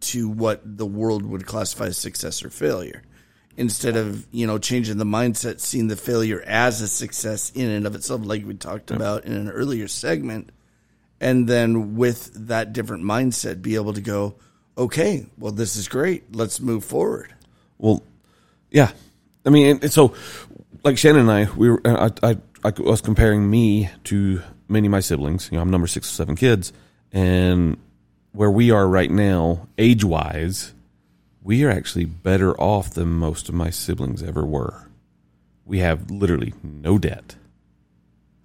to 0.00 0.28
what 0.28 0.60
the 0.64 0.86
world 0.86 1.24
would 1.26 1.46
classify 1.46 1.86
as 1.86 1.98
success 1.98 2.44
or 2.44 2.50
failure, 2.50 3.02
instead 3.56 3.96
of 3.96 4.26
you 4.32 4.46
know 4.46 4.58
changing 4.58 4.98
the 4.98 5.04
mindset, 5.04 5.60
seeing 5.60 5.88
the 5.88 5.96
failure 5.96 6.42
as 6.46 6.80
a 6.80 6.88
success 6.88 7.50
in 7.54 7.70
and 7.70 7.86
of 7.86 7.94
itself, 7.94 8.22
like 8.24 8.46
we 8.46 8.54
talked 8.54 8.90
about 8.90 9.24
in 9.24 9.32
an 9.32 9.50
earlier 9.50 9.88
segment, 9.88 10.50
and 11.20 11.48
then 11.48 11.96
with 11.96 12.32
that 12.48 12.72
different 12.72 13.04
mindset, 13.04 13.62
be 13.62 13.74
able 13.74 13.92
to 13.92 14.00
go, 14.00 14.36
okay, 14.78 15.26
well, 15.38 15.52
this 15.52 15.76
is 15.76 15.88
great. 15.88 16.34
Let's 16.34 16.60
move 16.60 16.84
forward. 16.84 17.34
Well, 17.78 18.02
yeah. 18.70 18.92
I 19.44 19.50
mean, 19.50 19.66
and, 19.68 19.84
and 19.84 19.92
so 19.92 20.14
like 20.86 20.96
Shannon 20.96 21.28
and 21.28 21.30
I, 21.30 21.52
we 21.54 21.68
were, 21.68 21.80
uh, 21.84 22.10
I, 22.22 22.30
I, 22.30 22.36
I 22.64 22.72
was 22.80 23.00
comparing 23.00 23.50
me 23.50 23.90
to 24.04 24.40
many 24.68 24.86
of 24.86 24.90
my 24.90 25.00
siblings. 25.00 25.48
You 25.50 25.56
know, 25.56 25.62
I'm 25.62 25.70
number 25.70 25.86
six 25.86 26.08
or 26.08 26.14
seven 26.14 26.36
kids, 26.36 26.72
and 27.12 27.76
where 28.36 28.50
we 28.50 28.70
are 28.70 28.86
right 28.86 29.10
now, 29.10 29.66
age 29.78 30.04
wise, 30.04 30.74
we 31.42 31.64
are 31.64 31.70
actually 31.70 32.04
better 32.04 32.54
off 32.60 32.90
than 32.90 33.08
most 33.08 33.48
of 33.48 33.54
my 33.54 33.70
siblings 33.70 34.22
ever 34.22 34.44
were. 34.44 34.88
We 35.64 35.78
have 35.78 36.10
literally 36.10 36.52
no 36.62 36.98
debt. 36.98 37.36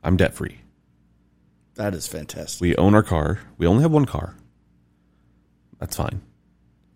I'm 0.02 0.16
debt 0.16 0.34
free. 0.34 0.60
That 1.76 1.94
is 1.94 2.08
fantastic. 2.08 2.62
We 2.62 2.76
own 2.78 2.96
our 2.96 3.04
car. 3.04 3.40
We 3.58 3.68
only 3.68 3.82
have 3.82 3.92
one 3.92 4.06
car. 4.06 4.38
That's 5.78 5.98
fine. 5.98 6.22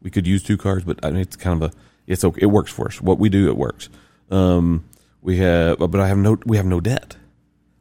We 0.01 0.09
could 0.09 0.25
use 0.25 0.41
two 0.41 0.57
cars, 0.57 0.85
but 0.85 1.03
I 1.03 1.11
mean, 1.11 1.19
it's 1.19 1.35
kind 1.35 1.61
of 1.61 1.71
a 1.71 1.75
it's 2.07 2.23
okay. 2.23 2.43
It 2.43 2.47
works 2.47 2.71
for 2.71 2.87
us. 2.87 3.01
What 3.01 3.19
we 3.19 3.27
do, 3.27 3.49
it 3.49 3.57
works. 3.57 3.89
Um, 4.29 4.85
we 5.21 5.37
have, 5.37 5.79
but 5.79 5.99
I 5.99 6.07
have 6.07 6.17
no 6.17 6.37
we 6.45 6.57
have 6.57 6.65
no 6.65 6.79
debt. 6.79 7.17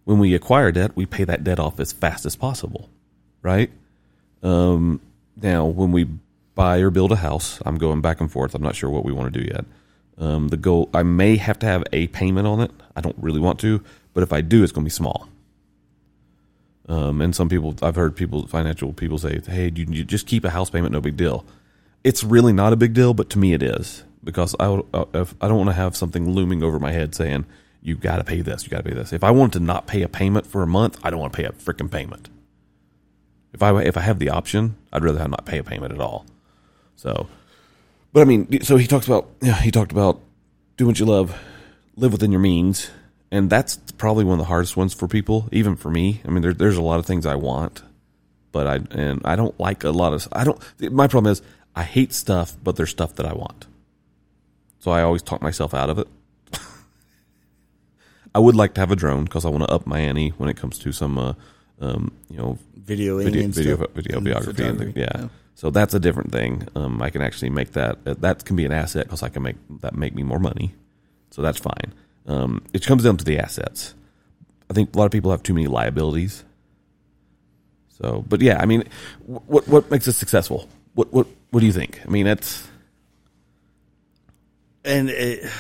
When 0.05 0.19
we 0.19 0.35
acquire 0.35 0.73
debt, 0.73 0.97
we 0.97 1.07
pay 1.07 1.25
that 1.25 1.45
debt 1.45 1.61
off 1.61 1.79
as 1.79 1.93
fast 1.93 2.27
as 2.27 2.37
possible, 2.37 2.91
right? 3.43 3.71
Um, 4.45 5.01
now, 5.41 5.67
when 5.67 5.91
we 5.91 6.07
buy 6.55 6.79
or 6.79 6.91
build 6.91 7.11
a 7.11 7.17
house, 7.17 7.61
I'm 7.65 7.77
going 7.77 8.01
back 8.01 8.21
and 8.21 8.31
forth. 8.31 8.55
I'm 8.55 8.63
not 8.63 8.77
sure 8.77 8.91
what 8.91 9.05
we 9.05 9.13
want 9.13 9.33
to 9.33 9.41
do 9.41 9.47
yet. 9.47 9.65
Um, 10.19 10.49
the 10.49 10.57
goal, 10.57 10.91
I 10.95 11.03
may 11.03 11.37
have 11.37 11.59
to 11.61 11.67
have 11.67 11.83
a 11.93 12.07
payment 12.09 12.47
on 12.47 12.61
it. 12.61 12.71
I 12.95 13.01
don't 13.01 13.17
really 13.19 13.41
want 13.41 13.59
to, 13.61 13.83
but 14.13 14.23
if 14.23 14.33
I 14.33 14.43
do, 14.43 14.63
it's 14.63 14.71
going 14.71 14.85
to 14.85 14.87
be 14.89 14.91
small. 14.91 15.29
Um, 16.89 17.21
and 17.21 17.35
some 17.35 17.49
people, 17.49 17.75
I've 17.83 17.97
heard 17.97 18.15
people, 18.15 18.47
financial 18.47 18.93
people 18.93 19.19
say, 19.19 19.41
"Hey, 19.45 19.73
you, 19.75 19.87
you 19.89 20.05
just 20.05 20.27
keep 20.27 20.45
a 20.45 20.51
house 20.51 20.71
payment, 20.71 20.93
no 20.93 21.01
big 21.01 21.17
deal." 21.17 21.45
It's 22.05 22.23
really 22.23 22.53
not 22.53 22.75
a 22.75 22.77
big 22.77 22.93
deal, 22.93 23.15
but 23.15 23.31
to 23.31 23.39
me 23.39 23.55
it 23.55 23.63
is 23.63 24.05
because 24.23 24.55
I 24.61 24.83
uh, 24.93 25.25
I 25.41 25.49
don't 25.49 25.57
want 25.57 25.71
to 25.71 25.75
have 25.75 25.97
something 25.97 26.29
looming 26.31 26.63
over 26.63 26.79
my 26.79 26.93
head 26.93 27.15
saying 27.15 27.47
you 27.83 27.97
got 27.97 28.19
to 28.19 28.25
pay 28.25 28.43
this, 28.43 28.65
you 28.65 28.71
got 28.71 28.79
to 28.79 28.83
pay 28.83 28.95
this. 28.95 29.13
If 29.13 29.25
I 29.25 29.31
want 29.31 29.55
to 29.55 29.61
not 29.61 29.87
pay 29.87 30.03
a 30.03 30.09
payment 30.09 30.47
for 30.47 30.63
a 30.63 30.67
month, 30.67 30.99
I 31.03 31.11
don't 31.11 31.21
want 31.21 31.33
to 31.33 31.37
pay 31.39 31.45
a 31.45 31.53
freaking 31.53 31.91
payment. 31.91 32.29
If 33.55 33.63
I 33.63 33.83
if 33.83 33.97
I 33.97 34.01
have 34.01 34.19
the 34.19 34.31
option, 34.31 34.77
I'd 34.93 35.03
rather 35.03 35.19
have 35.19 35.31
not 35.31 35.47
pay 35.47 35.59
a 35.59 35.65
payment 35.65 35.95
at 35.95 36.01
all. 36.01 36.27
So, 36.97 37.29
but 38.13 38.21
I 38.21 38.25
mean, 38.25 38.63
so 38.63 38.77
he 38.77 38.87
talks 38.87 39.07
about 39.07 39.31
yeah, 39.41 39.61
he 39.61 39.71
talked 39.71 39.93
about 39.93 40.21
do 40.77 40.87
what 40.87 40.99
you 40.99 41.07
love, 41.07 41.41
live 41.97 42.13
within 42.13 42.33
your 42.33 42.41
means, 42.41 42.91
and 43.31 43.49
that's 43.49 43.77
probably 43.97 44.25
one 44.25 44.35
of 44.35 44.39
the 44.39 44.49
hardest 44.49 44.77
ones 44.77 44.93
for 44.93 45.09
people, 45.09 45.49
even 45.53 45.77
for 45.77 45.91
me. 45.91 46.21
I 46.27 46.31
mean, 46.31 46.43
there, 46.43 46.53
there's 46.53 46.77
a 46.77 46.83
lot 46.83 46.99
of 46.99 47.07
things 47.07 47.27
I 47.27 47.37
want, 47.37 47.83
but 48.53 48.67
I 48.67 48.81
and 48.91 49.23
I 49.25 49.37
don't 49.37 49.59
like 49.59 49.85
a 49.85 49.91
lot 49.91 50.13
of. 50.13 50.29
I 50.33 50.45
don't. 50.45 50.61
My 50.93 51.07
problem 51.07 51.33
is 51.33 51.43
I 51.77 51.83
hate 51.83 52.13
stuff, 52.13 52.57
but 52.63 52.77
there's 52.77 52.91
stuff 52.91 53.15
that 53.17 53.27
I 53.27 53.33
want. 53.33 53.67
So 54.79 54.91
I 54.91 55.03
always 55.03 55.23
talk 55.23 55.41
myself 55.43 55.75
out 55.75 55.91
of 55.91 55.99
it. 55.99 56.09
I 58.35 58.39
would 58.39 58.55
like 58.55 58.75
to 58.75 58.81
have 58.81 58.91
a 58.91 58.97
drone 58.97 59.25
because 59.25 59.45
I 59.45 59.49
want 59.49 59.65
to 59.65 59.71
up 59.71 59.87
my 59.87 59.99
ante 59.99 60.31
when 60.31 60.49
it 60.49 60.57
comes 60.57 60.79
to 60.81 60.93
some, 60.93 61.19
uh, 61.19 61.33
um, 61.81 62.13
you 62.31 62.37
know, 62.37 62.59
Video, 62.77 63.17
video, 63.19 63.45
and 63.45 63.55
video, 63.55 63.77
video, 63.95 64.17
And 64.19 64.25
biography, 64.27 64.63
and 64.63 64.79
things. 64.79 64.93
Yeah. 64.97 65.09
yeah. 65.15 65.29
So 65.55 65.71
that's 65.71 65.95
a 65.95 66.01
different 66.01 66.33
thing. 66.33 66.69
Um, 66.75 67.01
I 67.01 67.09
can 67.11 67.23
actually 67.23 67.49
make 67.51 67.73
that. 67.73 67.99
uh, 68.07 68.15
That 68.19 68.45
can 68.45 68.57
be 68.57 68.67
an 68.67 68.73
asset 68.73 69.05
because 69.07 69.23
I 69.23 69.31
can 69.31 69.43
make 69.43 69.57
that 69.81 69.95
make 69.95 70.15
me 70.15 70.23
more 70.23 70.39
money. 70.39 70.75
So 71.31 71.41
that's 71.43 71.59
fine. 71.59 71.95
Um, 72.27 72.63
it 72.75 72.85
comes 72.85 73.05
down 73.05 73.17
to 73.17 73.25
the 73.25 73.39
assets. 73.39 73.95
I 74.69 74.75
think 74.75 74.95
a 74.95 74.99
lot 74.99 75.07
of 75.07 75.13
people 75.13 75.31
have 75.31 75.43
too 75.43 75.55
many 75.55 75.67
liabilities. 75.67 76.45
So, 77.89 78.25
but 78.29 78.41
yeah, 78.43 78.61
I 78.61 78.67
mean, 78.67 78.85
what 79.27 79.67
what 79.69 79.91
makes 79.91 80.07
us 80.09 80.17
successful? 80.17 80.69
What 80.95 81.13
what 81.13 81.27
what 81.51 81.61
do 81.61 81.67
you 81.67 81.73
think? 81.73 82.01
I 82.05 82.11
mean, 82.11 82.27
that's 82.27 82.67
and 84.85 85.09
it, 85.11 85.51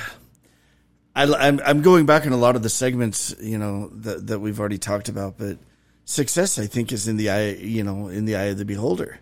I, 1.16 1.24
I'm 1.24 1.60
I'm 1.64 1.82
going 1.82 2.06
back 2.06 2.26
in 2.26 2.32
a 2.32 2.36
lot 2.36 2.56
of 2.56 2.62
the 2.62 2.68
segments, 2.68 3.34
you 3.40 3.56
know, 3.58 3.88
that 4.02 4.26
that 4.26 4.40
we've 4.40 4.58
already 4.58 4.78
talked 4.78 5.08
about. 5.08 5.38
But 5.38 5.58
success, 6.04 6.58
I 6.58 6.66
think, 6.66 6.92
is 6.92 7.08
in 7.08 7.16
the 7.16 7.30
eye, 7.30 7.50
you 7.50 7.82
know, 7.82 8.08
in 8.08 8.24
the 8.24 8.36
eye 8.36 8.44
of 8.44 8.58
the 8.58 8.64
beholder. 8.64 9.18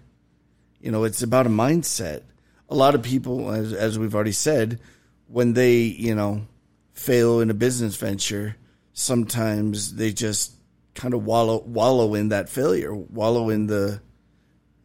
You 0.80 0.90
know, 0.90 1.04
it's 1.04 1.22
about 1.22 1.46
a 1.46 1.50
mindset. 1.50 2.22
A 2.68 2.74
lot 2.74 2.94
of 2.94 3.02
people, 3.02 3.50
as 3.50 3.72
as 3.72 3.98
we've 3.98 4.14
already 4.14 4.32
said, 4.32 4.80
when 5.26 5.52
they 5.52 5.78
you 5.80 6.14
know 6.14 6.46
fail 6.92 7.40
in 7.40 7.50
a 7.50 7.54
business 7.54 7.96
venture, 7.96 8.56
sometimes 8.92 9.94
they 9.94 10.12
just 10.12 10.54
kind 10.94 11.14
of 11.14 11.24
wallow 11.24 11.62
wallow 11.62 12.14
in 12.14 12.30
that 12.30 12.48
failure, 12.48 12.94
wallow 12.94 13.50
in 13.50 13.66
the 13.66 14.00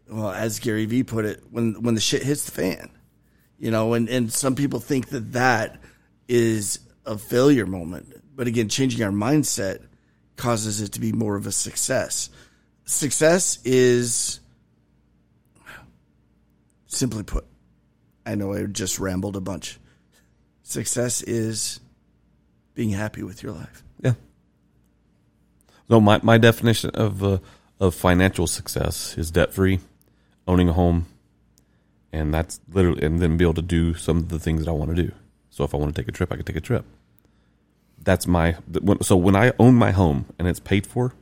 well, 0.10 0.32
as 0.32 0.60
Gary 0.60 0.86
Vee 0.86 1.04
put 1.04 1.26
it, 1.26 1.44
when 1.50 1.82
when 1.82 1.96
the 1.96 2.02
shit 2.02 2.24
hits 2.24 2.46
the 2.46 2.52
fan 2.52 2.90
you 3.60 3.72
know 3.72 3.94
and, 3.94 4.10
and 4.10 4.32
some 4.32 4.56
people 4.56 4.80
think 4.80 5.10
that 5.10 5.34
that 5.34 5.80
is 6.28 6.80
a 7.06 7.18
failure 7.18 7.66
moment 7.66 8.22
but 8.36 8.48
again 8.48 8.70
changing 8.70 9.04
our 9.04 9.12
mindset 9.12 9.86
causes 10.38 10.82
it 10.82 10.94
to 10.94 11.00
be 11.00 11.12
more 11.12 11.36
of 11.36 11.46
a 11.46 11.52
success 11.52 12.30
success 12.86 13.60
is 13.66 14.40
simply 16.88 17.24
put 17.24 17.46
i 18.26 18.36
know 18.36 18.54
i 18.54 18.64
just 18.64 19.00
rambled 19.00 19.36
a 19.36 19.42
bunch 19.42 19.80
success 20.64 21.22
is 21.22 21.80
being 22.76 22.92
happy 22.92 23.24
with 23.24 23.44
your 23.44 23.52
life 23.52 23.84
yeah. 24.02 24.14
So 25.90 26.02
my 26.02 26.20
my 26.22 26.38
definition 26.38 26.92
of 26.92 27.24
uh, 27.24 27.40
of 27.80 27.96
financial 27.96 28.48
success 28.48 29.18
is 29.18 29.32
debt 29.32 29.54
free, 29.54 29.80
owning 30.48 30.70
a 30.70 30.74
home, 30.74 31.06
and 32.12 32.34
that's 32.34 32.60
literally 32.72 33.04
and 33.06 33.20
then 33.20 33.38
be 33.38 33.46
able 33.46 33.54
to 33.56 33.62
do 33.62 33.94
some 33.94 34.18
of 34.18 34.30
the 34.30 34.40
things 34.40 34.66
that 34.66 34.70
I 34.70 34.74
want 34.74 34.96
to 34.96 35.02
do. 35.02 35.12
So 35.50 35.64
if 35.64 35.74
I 35.74 35.78
want 35.78 35.96
to 35.96 36.02
take 36.02 36.10
a 36.10 36.12
trip, 36.12 36.32
I 36.32 36.36
can 36.36 36.46
take 36.46 36.58
a 36.58 36.62
trip. 36.62 36.86
That's 38.08 38.26
my 38.26 38.56
so 39.02 39.18
when 39.18 39.36
I 39.36 39.52
own 39.60 39.76
my 39.76 39.92
home 39.92 40.28
and 40.40 40.48
it's 40.48 40.62
paid 40.62 40.88
for, 40.88 41.14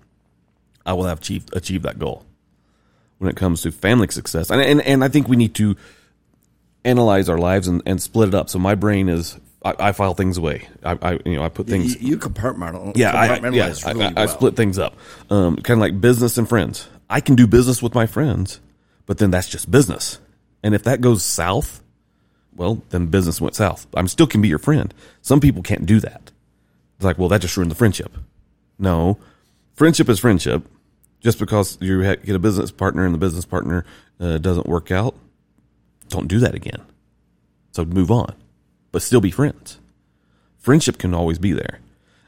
I 0.86 0.94
will 0.94 1.05
have 1.05 1.18
achieved 1.18 1.50
achieved 1.55 1.83
that 1.83 1.98
goal. 1.98 2.24
When 3.18 3.27
it 3.27 3.36
comes 3.36 3.64
to 3.64 3.72
family 3.72 4.07
success, 4.12 4.51
and 4.51 4.62
and, 4.62 4.81
and 4.81 5.03
I 5.03 5.07
think 5.07 5.27
we 5.27 5.36
need 5.36 5.55
to 5.55 5.77
analyze 6.83 7.27
our 7.27 7.40
lives 7.40 7.68
and, 7.68 7.81
and 7.88 8.00
split 8.00 8.27
it 8.27 8.36
up. 8.36 8.51
So 8.51 8.60
my 8.60 8.75
brain 8.75 9.10
is 9.10 9.36
I, 9.64 9.74
I 9.79 9.92
file 9.94 10.14
things 10.14 10.38
away. 10.38 10.68
I, 10.83 10.96
I 11.01 11.12
you 11.25 11.38
know 11.38 11.44
I 11.44 11.50
put 11.50 11.66
things 11.66 12.00
you, 12.00 12.10
you 12.10 12.18
compartmentalize 12.20 12.96
yeah, 12.96 13.14
I, 13.14 13.25
yeah, 13.25 13.40
compartmentalize 13.40 13.88
I, 13.88 13.92
really 13.94 14.05
I, 14.05 14.10
I 14.10 14.14
well. 14.14 14.27
split 14.27 14.55
things 14.55 14.77
up. 14.77 14.96
Um, 15.31 15.55
kind 15.55 15.79
of 15.79 15.81
like 15.81 16.00
business 16.00 16.38
and 16.38 16.48
friends. 16.48 16.88
I 17.10 17.20
can 17.20 17.33
do 17.33 17.48
business 17.48 17.81
with 17.81 17.96
my 17.96 18.05
friends, 18.05 18.60
but 19.07 19.18
then 19.18 19.31
that's 19.31 19.50
just 19.50 19.72
business. 19.72 20.20
And 20.62 20.75
if 20.75 20.83
that 20.83 21.01
goes 21.01 21.25
south, 21.25 21.81
well, 22.55 22.83
then 22.90 23.07
business 23.07 23.42
went 23.42 23.55
south. 23.55 23.88
I'm 23.96 24.07
still 24.07 24.27
can 24.27 24.44
be 24.44 24.50
your 24.50 24.60
friend. 24.60 24.94
Some 25.24 25.40
people 25.40 25.64
can't 25.64 25.88
do 25.88 26.00
that. 26.01 26.29
It's 26.96 27.05
like, 27.05 27.18
well, 27.18 27.29
that 27.29 27.42
just 27.42 27.58
ruined 27.58 27.72
the 27.72 27.75
friendship. 27.75 28.18
No, 28.79 29.18
friendship 29.74 30.10
is 30.10 30.20
friendship. 30.20 30.64
Just 31.22 31.40
because 31.40 31.77
you 31.81 32.03
get 32.03 32.36
a 32.36 32.40
business 32.40 32.72
partner 32.72 33.03
and 33.03 33.14
the 33.14 33.18
business 33.18 33.46
partner 33.46 33.84
uh, 34.20 34.38
doesn't 34.38 34.68
work 34.68 34.92
out, 34.92 35.16
don't 36.08 36.27
do 36.27 36.40
that 36.40 36.53
again. 36.53 36.81
So 37.72 37.84
move 37.84 38.12
on, 38.12 38.36
but 38.92 39.01
still 39.01 39.22
be 39.22 39.31
friends. 39.31 39.79
Friendship 40.60 40.98
can 40.98 41.14
always 41.14 41.40
be 41.40 41.51
there, 41.51 41.79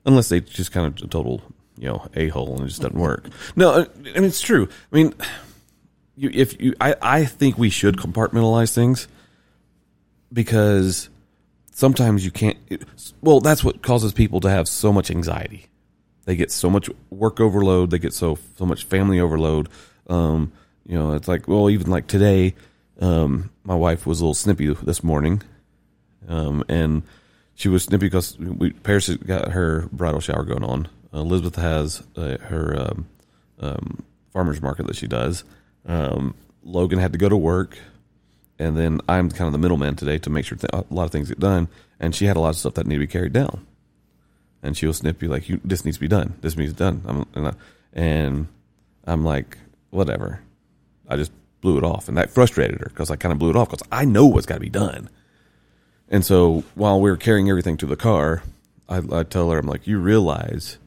unless 0.06 0.30
they 0.30 0.42
just 0.42 0.72
kind 0.72 0.88
of 0.88 1.04
a 1.04 1.08
total, 1.08 1.42
you 1.78 1.88
know, 1.88 2.08
a 2.16 2.30
hole 2.30 2.56
and 2.56 2.66
it 2.66 2.70
just 2.70 2.82
doesn't 2.82 3.00
work. 3.00 3.28
No, 3.56 3.72
uh, 3.72 3.86
mean 4.16 4.26
it's 4.26 4.42
true. 4.42 4.68
I 4.92 4.96
mean, 4.96 5.14
you 6.16 6.32
if 6.34 6.60
you, 6.60 6.74
I 6.82 6.96
I 7.02 7.26
think 7.26 7.58
we 7.58 7.70
should 7.70 7.98
compartmentalize 7.98 8.74
things 8.74 9.08
because 10.34 11.10
sometimes 11.78 12.26
you 12.26 12.32
can't. 12.32 12.58
Well, 13.22 13.40
that's 13.40 13.64
what 13.64 13.84
causes 13.84 14.12
people 14.12 14.40
to 14.42 14.50
have 14.50 14.68
so 14.68 14.92
much 14.92 15.12
anxiety. 15.12 15.68
They 16.26 16.36
get 16.36 16.52
so 16.52 16.70
much 16.70 16.90
work 17.12 17.40
overload. 17.40 17.92
They 17.92 18.00
get 18.00 18.14
so 18.14 18.38
so 18.58 18.66
much 18.66 18.84
family 18.84 19.20
overload. 19.20 19.70
Um, 20.08 20.52
you 20.86 20.98
know, 20.98 21.14
it's 21.14 21.28
like 21.28 21.48
well, 21.48 21.70
even 21.70 21.90
like 21.90 22.08
today, 22.08 22.56
um, 23.00 23.52
my 23.64 23.76
wife 23.76 24.06
was 24.06 24.20
a 24.20 24.24
little 24.24 24.34
snippy 24.34 24.74
this 24.74 25.04
morning, 25.04 25.44
um, 26.28 26.64
and 26.68 27.04
she 27.54 27.70
was 27.70 27.84
snippy 27.84 28.08
because 28.08 28.38
we 28.40 28.72
Paris 28.72 29.10
got 29.16 29.52
her 29.52 29.88
bridal 29.92 30.20
shower 30.20 30.44
going 30.44 30.64
on. 30.64 30.90
Elizabeth 31.14 31.56
has 31.56 32.04
uh, 32.16 32.38
her 32.40 32.76
um, 32.78 33.08
um, 33.60 34.04
farmers 34.34 34.62
market 34.62 34.88
that 34.88 34.96
she 34.96 35.08
does. 35.08 35.44
Um, 35.86 36.36
Logan 36.64 37.00
had 37.00 37.14
to 37.14 37.18
go 37.18 37.30
to 37.30 37.38
work, 37.38 37.78
and 38.60 38.76
then 38.76 39.00
I'm 39.08 39.30
kind 39.30 39.48
of 39.48 39.52
the 39.52 39.60
middleman 39.60 39.96
today 39.96 40.18
to 40.20 40.30
make 40.30 40.46
sure 40.46 40.58
th- 40.58 40.72
a 40.74 40.86
lot 40.94 41.06
of 41.06 41.12
things 41.12 41.30
get 41.30 41.40
done. 41.40 41.68
And 42.00 42.16
she 42.16 42.26
had 42.26 42.38
a 42.38 42.40
lot 42.40 42.50
of 42.50 42.58
stuff 42.58 42.76
that 42.76 42.88
needed 42.88 43.02
to 43.02 43.08
be 43.08 43.12
carried 43.12 43.34
down, 43.34 43.66
and 44.62 44.78
she'll 44.78 44.94
snip 44.94 45.22
you 45.22 45.30
like, 45.30 45.50
"You, 45.50 45.60
this 45.64 45.84
needs 45.84 45.98
to 45.98 46.02
be 46.02 46.08
done. 46.08 46.36
This 46.42 46.56
needs 46.56 46.74
to 46.74 46.76
be 46.76 46.80
done." 46.80 47.02
I'm, 47.08 47.26
and, 47.34 47.48
I, 47.48 47.54
and 47.94 48.48
I'm 49.06 49.26
like, 49.26 49.58
"Whatever." 49.90 50.42
I 51.10 51.16
just 51.16 51.32
blew 51.62 51.78
it 51.78 51.84
off, 51.84 52.08
and 52.08 52.18
that 52.18 52.30
frustrated 52.30 52.80
her 52.80 52.90
because 52.90 53.10
I 53.10 53.16
kind 53.16 53.32
of 53.32 53.40
blew 53.40 53.50
it 53.50 53.56
off 53.56 53.70
because 53.70 53.88
I 53.92 54.06
know 54.06 54.26
what's 54.28 54.46
got 54.46 54.56
to 54.56 54.60
be 54.60 54.70
done. 54.70 55.10
And 56.10 56.24
so 56.24 56.64
while 56.76 57.02
we 57.02 57.10
were 57.10 57.18
carrying 57.18 57.50
everything 57.50 57.78
to 57.78 57.86
the 57.86 57.96
car, 57.96 58.44
I, 58.88 59.02
I 59.12 59.24
tell 59.24 59.50
her, 59.50 59.58
I'm 59.58 59.68
like, 59.68 59.88
"You 59.88 60.00
realize 60.00 60.78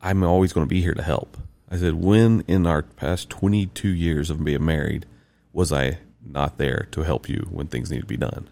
I'm 0.00 0.22
always 0.22 0.52
going 0.52 0.66
to 0.66 0.70
be 0.70 0.80
here 0.80 0.94
to 0.94 1.02
help." 1.02 1.36
I 1.68 1.76
said, 1.76 1.94
"When 1.94 2.44
in 2.46 2.66
our 2.66 2.82
past 2.82 3.30
22 3.30 3.88
years 3.88 4.30
of 4.30 4.44
being 4.44 4.64
married 4.64 5.06
was 5.52 5.72
I 5.72 5.98
not 6.24 6.58
there 6.58 6.88
to 6.92 7.02
help 7.02 7.28
you 7.28 7.46
when 7.50 7.66
things 7.66 7.90
need 7.90 8.00
to 8.00 8.06
be 8.06 8.16
done?" 8.16 8.48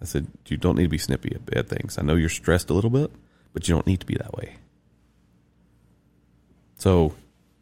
I 0.00 0.04
said, 0.04 0.26
"You 0.46 0.56
don't 0.56 0.76
need 0.76 0.84
to 0.84 0.88
be 0.88 0.98
snippy 0.98 1.36
at, 1.52 1.68
things. 1.68 1.98
I 1.98 2.02
know 2.02 2.14
you're 2.14 2.28
stressed 2.28 2.70
a 2.70 2.74
little 2.74 2.90
bit, 2.90 3.10
but 3.52 3.68
you 3.68 3.74
don't 3.74 3.86
need 3.86 4.00
to 4.00 4.06
be 4.06 4.14
that 4.14 4.32
way." 4.34 4.56
So, 6.78 7.14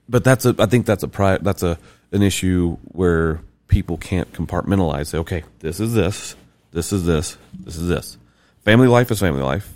but 0.09 0.23
that's 0.25 0.45
a 0.47 0.55
I 0.59 0.67
think 0.67 0.87
that's 0.87 1.03
a 1.03 1.39
that's 1.43 1.63
a 1.63 1.79
an 2.13 2.23
issue 2.23 2.77
where 2.85 3.41
people 3.69 3.97
can't 3.97 4.33
compartmentalize. 4.33 5.09
Say, 5.09 5.19
okay, 5.19 5.45
this 5.61 5.79
is 5.79 5.95
this, 5.95 6.35
this 6.73 6.93
is 6.93 7.05
this, 7.05 7.37
this 7.59 7.77
is 7.77 7.89
this. 7.89 8.19
Family 8.65 8.89
life 8.89 9.11
is 9.11 9.21
family 9.21 9.43
life. 9.43 9.75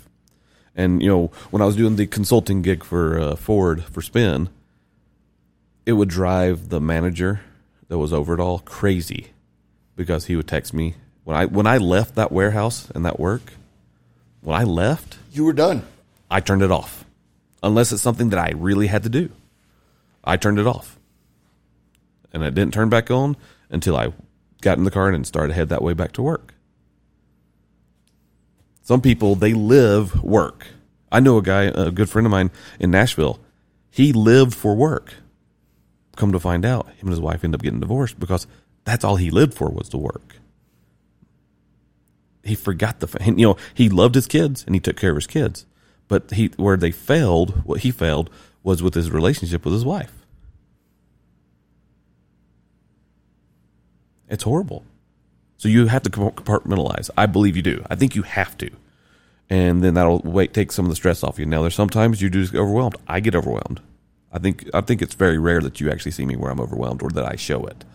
And 0.75 1.01
you 1.01 1.07
know, 1.07 1.31
when 1.51 1.61
I 1.61 1.65
was 1.65 1.75
doing 1.75 1.95
the 1.95 2.07
consulting 2.07 2.61
gig 2.61 2.83
for 2.83 3.19
uh, 3.19 3.35
Ford 3.35 3.83
for 3.83 4.01
Spin, 4.01 4.49
it 5.85 5.93
would 5.93 6.09
drive 6.09 6.69
the 6.69 6.81
manager 6.81 7.41
that 7.87 7.97
was 7.97 8.13
over 8.13 8.33
it 8.33 8.39
all 8.39 8.59
crazy 8.59 9.27
because 9.95 10.25
he 10.25 10.35
would 10.35 10.47
text 10.47 10.73
me 10.73 10.95
when 11.23 11.37
I 11.37 11.45
when 11.45 11.67
I 11.67 11.77
left 11.77 12.15
that 12.15 12.31
warehouse 12.31 12.89
and 12.93 13.05
that 13.05 13.19
work. 13.19 13.53
When 14.41 14.59
I 14.59 14.63
left, 14.63 15.17
you 15.31 15.45
were 15.45 15.53
done 15.53 15.85
I 16.33 16.39
turned 16.39 16.63
it 16.63 16.71
off, 16.71 17.05
unless 17.61 17.91
it's 17.91 18.01
something 18.01 18.29
that 18.29 18.39
I 18.39 18.53
really 18.55 18.87
had 18.87 19.03
to 19.03 19.09
do. 19.09 19.29
I 20.23 20.35
turned 20.35 20.57
it 20.57 20.65
off, 20.65 20.97
and 22.33 22.43
it 22.43 22.55
didn't 22.55 22.73
turn 22.73 22.89
back 22.89 23.11
on 23.11 23.37
until 23.69 23.95
I 23.95 24.13
got 24.61 24.79
in 24.79 24.83
the 24.83 24.89
car 24.89 25.09
and 25.09 25.27
started 25.27 25.49
to 25.49 25.53
head 25.53 25.69
that 25.69 25.83
way 25.83 25.93
back 25.93 26.13
to 26.13 26.23
work. 26.23 26.55
Some 28.81 28.99
people 28.99 29.35
they 29.35 29.53
live 29.53 30.23
work. 30.23 30.65
I 31.11 31.19
know 31.19 31.37
a 31.37 31.43
guy, 31.43 31.63
a 31.65 31.91
good 31.91 32.09
friend 32.09 32.25
of 32.25 32.31
mine 32.31 32.49
in 32.79 32.89
Nashville. 32.89 33.39
He 33.91 34.11
lived 34.11 34.55
for 34.55 34.75
work. 34.75 35.13
Come 36.15 36.31
to 36.31 36.39
find 36.39 36.65
out, 36.65 36.87
him 36.87 37.07
and 37.07 37.09
his 37.09 37.19
wife 37.19 37.43
end 37.43 37.55
up 37.55 37.61
getting 37.61 37.79
divorced 37.79 38.19
because 38.19 38.45
that's 38.83 39.03
all 39.03 39.15
he 39.15 39.31
lived 39.31 39.53
for 39.53 39.69
was 39.69 39.89
to 39.89 39.97
work. 39.97 40.35
he 42.43 42.55
forgot 42.55 42.99
the 42.99 43.23
you 43.25 43.47
know 43.47 43.57
he 43.73 43.89
loved 43.89 44.15
his 44.15 44.27
kids 44.27 44.63
and 44.65 44.75
he 44.75 44.79
took 44.79 44.97
care 44.97 45.11
of 45.11 45.17
his 45.17 45.27
kids, 45.27 45.65
but 46.07 46.31
he 46.31 46.47
where 46.57 46.77
they 46.77 46.91
failed, 46.91 47.63
what 47.65 47.81
he 47.81 47.91
failed 47.91 48.29
was 48.61 48.83
with 48.83 48.93
his 48.93 49.11
relationship 49.11 49.65
with 49.65 49.73
his 49.73 49.85
wife. 49.85 50.13
It's 54.29 54.43
horrible. 54.43 54.83
So 55.57 55.69
you 55.69 55.87
have 55.87 56.03
to 56.03 56.09
compartmentalize. 56.09 57.09
I 57.17 57.25
believe 57.25 57.55
you 57.55 57.61
do. 57.61 57.85
I 57.89 57.95
think 57.95 58.15
you 58.15 58.23
have 58.23 58.57
to, 58.57 58.69
and 59.49 59.81
then 59.81 59.93
that'll 59.93 60.19
wait 60.19 60.53
take 60.53 60.71
some 60.71 60.85
of 60.85 60.89
the 60.89 60.95
stress 60.95 61.23
off 61.23 61.39
you. 61.39 61.45
Now 61.45 61.61
there's 61.61 61.75
sometimes 61.75 62.21
you 62.21 62.29
do 62.29 62.45
get 62.45 62.59
overwhelmed. 62.59 62.95
I 63.07 63.19
get 63.19 63.35
overwhelmed. 63.35 63.81
I 64.33 64.39
think 64.39 64.67
I 64.73 64.81
think 64.81 65.01
it's 65.01 65.13
very 65.13 65.37
rare 65.37 65.61
that 65.61 65.79
you 65.79 65.91
actually 65.91 66.11
see 66.11 66.25
me 66.25 66.35
where 66.35 66.51
I'm 66.51 66.59
overwhelmed 66.59 67.03
or 67.03 67.09
that 67.11 67.25
I 67.25 67.35
show 67.35 67.65
it. 67.65 67.85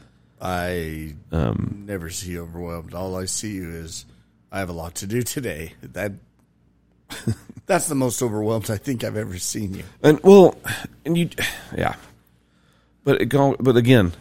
I 0.40 1.14
Um, 1.32 1.82
never 1.84 2.10
see 2.10 2.30
you 2.30 2.42
overwhelmed. 2.42 2.94
All 2.94 3.16
I 3.16 3.24
see 3.24 3.54
you 3.54 3.70
is 3.70 4.06
I 4.52 4.60
have 4.60 4.68
a 4.68 4.72
lot 4.72 4.94
to 4.96 5.06
do 5.06 5.22
today. 5.22 5.74
That 5.82 6.12
that's 7.66 7.88
the 7.88 7.96
most 7.96 8.22
overwhelmed 8.22 8.70
I 8.70 8.76
think 8.76 9.02
I've 9.02 9.16
ever 9.16 9.38
seen 9.38 9.74
you. 9.74 9.82
And 10.02 10.20
well, 10.22 10.56
and 11.04 11.18
you, 11.18 11.28
yeah. 11.76 11.96
But 13.02 13.20
it 13.22 13.30
but 13.30 13.76
again, 13.76 14.12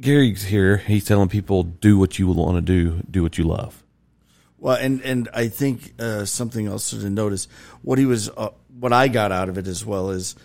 Gary's 0.00 0.44
here. 0.44 0.78
He's 0.78 1.04
telling 1.04 1.28
people 1.28 1.62
do 1.62 1.98
what 1.98 2.18
you 2.18 2.28
want 2.28 2.56
to 2.56 2.62
do, 2.62 3.02
do 3.10 3.22
what 3.22 3.36
you 3.36 3.44
love. 3.44 3.82
Well, 4.58 4.76
and 4.76 5.02
and 5.02 5.28
I 5.34 5.48
think 5.48 5.94
uh, 5.98 6.24
something 6.24 6.66
else 6.66 6.90
to 6.90 7.10
notice 7.10 7.48
what 7.82 7.98
he 7.98 8.06
was, 8.06 8.30
uh, 8.30 8.50
what 8.78 8.92
I 8.92 9.08
got 9.08 9.32
out 9.32 9.48
of 9.48 9.58
it 9.58 9.66
as 9.66 9.84
well 9.84 10.10
is 10.10 10.36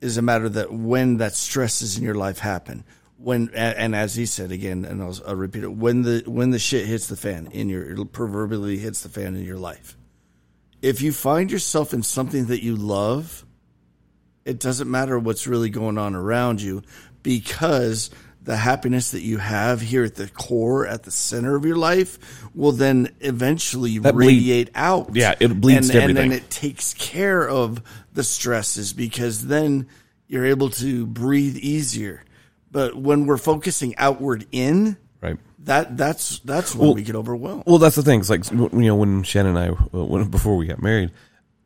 is 0.00 0.16
a 0.16 0.22
matter 0.22 0.48
that 0.48 0.72
when 0.72 1.18
that 1.18 1.34
stresses 1.34 1.96
in 1.96 2.04
your 2.04 2.14
life 2.14 2.38
happen, 2.38 2.84
when 3.18 3.50
and, 3.54 3.94
as 3.94 4.14
he 4.14 4.24
said 4.24 4.50
again, 4.50 4.84
and 4.84 5.02
I'll, 5.02 5.16
I'll 5.26 5.36
repeat 5.36 5.62
it, 5.62 5.72
when 5.72 6.02
the 6.02 6.22
when 6.26 6.50
the 6.50 6.58
shit 6.58 6.86
hits 6.86 7.08
the 7.08 7.16
fan 7.16 7.48
in 7.52 7.68
your 7.68 8.04
proverbially 8.06 8.78
hits 8.78 9.02
the 9.02 9.10
fan 9.10 9.36
in 9.36 9.44
your 9.44 9.58
life, 9.58 9.96
if 10.80 11.02
you 11.02 11.12
find 11.12 11.50
yourself 11.50 11.92
in 11.92 12.02
something 12.02 12.46
that 12.46 12.62
you 12.62 12.76
love, 12.76 13.44
it 14.44 14.58
doesn't 14.58 14.90
matter 14.90 15.18
what's 15.18 15.46
really 15.46 15.68
going 15.68 15.98
on 15.98 16.14
around 16.14 16.62
you 16.62 16.82
because 17.22 18.10
the 18.42 18.56
happiness 18.56 19.10
that 19.10 19.20
you 19.20 19.38
have 19.38 19.80
here 19.80 20.02
at 20.04 20.14
the 20.14 20.28
core, 20.28 20.86
at 20.86 21.02
the 21.02 21.10
center 21.10 21.56
of 21.56 21.64
your 21.64 21.76
life, 21.76 22.18
will 22.54 22.72
then 22.72 23.10
eventually 23.20 23.98
That 23.98 24.14
bleed- 24.14 24.26
radiate 24.26 24.70
out. 24.74 25.10
Yeah, 25.14 25.34
it 25.38 25.60
bleeds 25.60 25.90
and, 25.90 25.98
to 25.98 26.02
and 26.04 26.16
then 26.16 26.32
it 26.32 26.48
takes 26.50 26.94
care 26.94 27.48
of 27.48 27.82
the 28.14 28.24
stresses 28.24 28.92
because 28.92 29.46
then 29.46 29.86
you're 30.26 30.46
able 30.46 30.70
to 30.70 31.06
breathe 31.06 31.56
easier. 31.56 32.24
But 32.72 32.96
when 32.96 33.26
we're 33.26 33.36
focusing 33.36 33.94
outward 33.98 34.46
in, 34.52 34.96
Right. 35.20 35.36
that 35.64 35.96
that's 35.98 36.38
that's 36.40 36.74
when 36.74 36.86
Well- 36.88 36.94
we 36.94 37.02
get 37.02 37.16
overwhelmed. 37.16 37.64
Well, 37.66 37.78
that's 37.78 37.96
the 37.96 38.02
thing. 38.02 38.20
It's 38.20 38.30
like 38.30 38.50
you 38.50 38.68
know 38.72 38.96
when 38.96 39.22
Shannon 39.22 39.56
and 39.56 39.76
I, 39.92 39.98
uh, 39.98 40.04
when 40.04 40.24
before 40.28 40.56
we 40.56 40.66
got 40.66 40.82
married, 40.82 41.10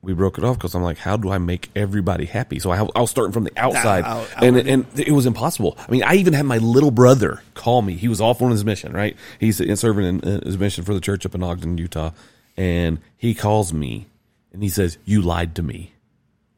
we 0.04 0.12
broke 0.14 0.38
it 0.38 0.44
off 0.44 0.56
because 0.56 0.74
I'm 0.74 0.82
like, 0.82 0.98
how 0.98 1.16
do 1.16 1.30
I 1.30 1.38
make 1.38 1.70
everybody 1.74 2.24
happy? 2.26 2.58
So 2.58 2.70
I, 2.70 2.86
I 2.94 3.00
was 3.00 3.10
starting 3.10 3.32
from 3.32 3.44
the 3.44 3.52
outside, 3.56 4.04
out- 4.04 4.28
and 4.42 4.56
outward. 4.56 4.66
and 4.68 4.86
it 5.00 5.12
was 5.12 5.26
impossible. 5.26 5.76
I 5.78 5.90
mean, 5.90 6.02
I 6.02 6.14
even 6.14 6.32
had 6.32 6.46
my 6.46 6.58
little 6.58 6.90
brother 6.90 7.42
call 7.54 7.82
me. 7.82 7.94
He 7.94 8.08
was 8.08 8.20
off 8.20 8.40
on 8.42 8.50
his 8.50 8.64
mission. 8.64 8.92
Right, 8.92 9.16
he's 9.40 9.56
serving 9.80 10.06
in 10.06 10.20
uh, 10.22 10.44
his 10.44 10.58
mission 10.58 10.84
for 10.84 10.94
the 10.94 11.00
church 11.00 11.24
up 11.26 11.34
in 11.34 11.42
Ogden, 11.42 11.78
Utah, 11.78 12.10
and 12.56 12.98
he 13.16 13.34
calls 13.34 13.72
me 13.72 14.06
and 14.52 14.62
he 14.62 14.68
says, 14.68 14.98
"You 15.04 15.20
lied 15.22 15.54
to 15.56 15.62
me." 15.62 15.92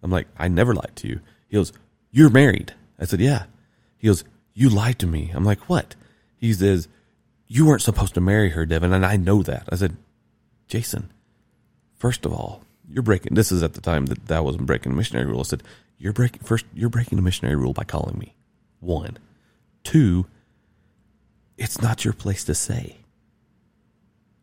I'm 0.03 0.11
like, 0.11 0.29
"I 0.39 0.49
never 0.49 0.75
lied 0.75 0.93
to 0.97 1.09
you." 1.09 1.21
He 1.49 1.57
goes, 1.57 1.73
"You're 2.11 2.31
married." 2.31 2.75
I 2.99 3.05
said, 3.07 3.21
"Yeah." 3.21 3.45
He 3.97 4.07
goes, 4.09 4.25
"You 4.55 4.69
lied 4.69 4.99
to 5.01 5.07
me." 5.07 5.31
I'm 5.35 5.45
like, 5.45 5.69
"What?" 5.69 5.95
He 6.37 6.53
says, 6.53 6.89
"You 7.49 7.65
weren't 7.67 7.83
supposed 7.83 8.15
to 8.15 8.21
marry 8.21 8.51
her, 8.51 8.67
Devin, 8.67 8.93
and 8.93 9.07
I 9.07 9.17
know 9.17 9.43
that." 9.43 9.69
I 9.73 9.77
said, 9.77 9.97
Jason, 10.69 11.11
first 11.97 12.27
of 12.27 12.33
all, 12.33 12.63
you're 12.89 13.03
breaking. 13.03 13.35
This 13.35 13.53
is 13.53 13.63
at 13.63 13.75
the 13.75 13.81
time 13.81 14.07
that 14.07 14.27
that 14.27 14.45
wasn't 14.45 14.67
breaking 14.67 14.93
the 14.93 14.97
missionary 14.97 15.27
rule. 15.27 15.41
I 15.41 15.45
said, 15.45 15.63
you're 15.99 16.13
breaking 16.13 16.43
first. 16.43 16.67
You're 16.75 16.91
breaking 16.91 17.17
the 17.17 17.23
missionary 17.23 17.57
rule 17.57 17.73
by 17.73 17.85
calling 17.85 18.19
me. 18.19 18.35
One, 18.81 19.19
two. 19.83 20.27
It's 21.57 21.81
not 21.81 22.05
your 22.05 22.13
place 22.13 22.45
to 22.45 22.55
say. 22.55 22.99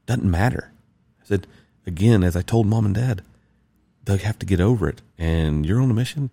Doesn't 0.05 0.29
matter. 0.29 0.71
I 1.21 1.25
said 1.25 1.47
again, 1.85 2.23
as 2.23 2.35
I 2.35 2.41
told 2.41 2.65
mom 2.65 2.85
and 2.85 2.95
dad, 2.95 3.21
they 4.03 4.17
have 4.17 4.39
to 4.39 4.45
get 4.45 4.59
over 4.59 4.89
it. 4.89 5.01
And 5.17 5.65
you're 5.65 5.81
on 5.81 5.91
a 5.91 5.93
mission. 5.93 6.31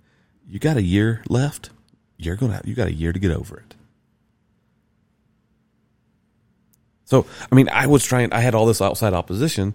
You 0.49 0.59
got 0.59 0.77
a 0.77 0.83
year 0.83 1.23
left. 1.29 1.71
You're 2.17 2.37
gonna. 2.37 2.63
You 2.65 2.75
got 2.75 2.89
a 2.89 2.95
year 2.95 3.13
to 3.13 3.19
get 3.19 3.31
over 3.31 3.59
it. 3.59 3.75
So, 7.05 7.27
I 7.51 7.55
mean, 7.57 7.69
I 7.71 7.89
was 7.89 8.05
trying, 8.05 8.33
I 8.33 8.39
had 8.39 8.55
all 8.55 8.67
this 8.67 8.81
outside 8.81 9.15
opposition 9.15 9.75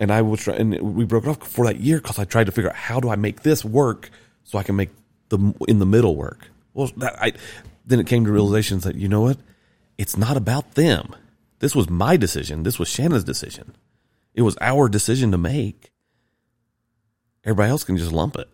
and 0.00 0.10
I 0.10 0.22
was 0.22 0.48
and 0.48 0.80
we 0.80 1.04
broke 1.04 1.24
it 1.24 1.28
off 1.28 1.46
for 1.46 1.66
that 1.66 1.78
year 1.78 1.98
because 1.98 2.18
I 2.18 2.24
tried 2.24 2.46
to 2.46 2.52
figure 2.52 2.70
out 2.70 2.76
how 2.76 2.98
do 2.98 3.10
I 3.10 3.16
make 3.16 3.42
this 3.42 3.64
work 3.64 4.10
so 4.42 4.58
I 4.58 4.64
can 4.64 4.74
make 4.74 4.90
the 5.28 5.54
in 5.68 5.78
the 5.78 5.86
middle 5.86 6.16
work. 6.16 6.48
Well, 6.74 6.90
that, 6.96 7.22
I, 7.22 7.32
then 7.84 8.00
it 8.00 8.06
came 8.06 8.24
to 8.24 8.32
realizations 8.32 8.84
that, 8.84 8.94
you 8.94 9.08
know 9.08 9.20
what? 9.20 9.38
It's 9.98 10.16
not 10.16 10.36
about 10.36 10.74
them. 10.74 11.14
This 11.58 11.74
was 11.74 11.90
my 11.90 12.16
decision. 12.16 12.62
This 12.62 12.78
was 12.78 12.88
Shannon's 12.88 13.24
decision. 13.24 13.76
It 14.34 14.42
was 14.42 14.56
our 14.60 14.88
decision 14.88 15.32
to 15.32 15.38
make. 15.38 15.90
Everybody 17.44 17.70
else 17.70 17.84
can 17.84 17.96
just 17.96 18.12
lump 18.12 18.36
it. 18.36 18.48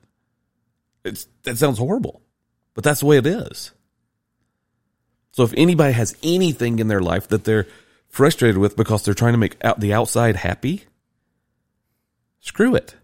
It's, 1.04 1.28
that 1.44 1.59
sounds 1.59 1.78
horrible, 1.78 2.22
but 2.74 2.82
that's 2.82 3.00
the 3.00 3.06
way 3.06 3.18
it 3.18 3.26
is. 3.26 3.72
So 5.32 5.44
if 5.44 5.52
anybody 5.56 5.92
has 5.92 6.16
anything 6.22 6.78
in 6.78 6.88
their 6.88 7.02
life 7.02 7.28
that 7.28 7.44
they're 7.44 7.66
frustrated 8.09 8.59
with 8.59 8.76
because 8.76 9.04
they're 9.04 9.14
trying 9.14 9.35
to 9.35 9.38
make 9.38 9.62
out 9.64 9.78
the 9.78 9.92
outside 9.92 10.37
happy, 10.37 10.85
screw 12.46 12.74
it. 12.74 12.94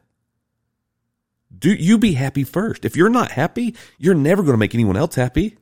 Do 1.56 1.72
you 1.72 1.98
be 1.98 2.14
happy 2.14 2.44
first. 2.44 2.84
If 2.84 2.96
you're 2.96 3.10
not 3.10 3.32
happy, 3.32 3.74
you're 3.98 4.14
never 4.14 4.42
going 4.42 4.54
to 4.54 4.58
make 4.58 4.74
anyone 4.74 4.96
else 4.96 5.14
happy. 5.14 5.58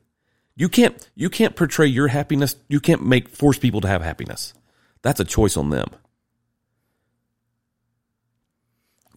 You 0.55 0.69
can't 0.69 0.95
you 1.15 1.29
can't 1.29 1.55
portray 1.55 1.87
your 1.87 2.07
happiness. 2.07 2.55
You 2.69 2.79
can't 2.79 3.05
make 3.05 3.29
force 3.29 3.57
people 3.59 3.81
to 3.81 3.87
have 3.87 4.01
happiness. 4.01 4.53
That's 5.01 5.19
a 5.19 5.25
choice 5.25 5.57
on 5.57 5.69
them. 5.69 5.87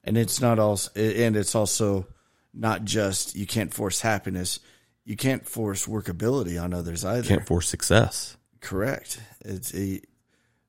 and 0.07 0.17
it's 0.19 0.41
not 0.41 0.59
also 0.59 0.91
and 0.95 1.37
it's 1.37 1.55
also 1.55 2.07
not 2.53 2.85
just 2.85 3.35
you 3.35 3.47
can't 3.47 3.73
force 3.73 4.01
happiness 4.03 4.61
you 5.05 5.17
can't 5.17 5.47
force 5.47 5.87
workability 5.87 6.63
on 6.63 6.73
others 6.75 7.05
either 7.05 7.23
You 7.23 7.37
Can't 7.37 7.47
force 7.47 7.69
success. 7.69 8.37
correct 8.61 9.19
it's 9.45 9.75
a 9.75 10.01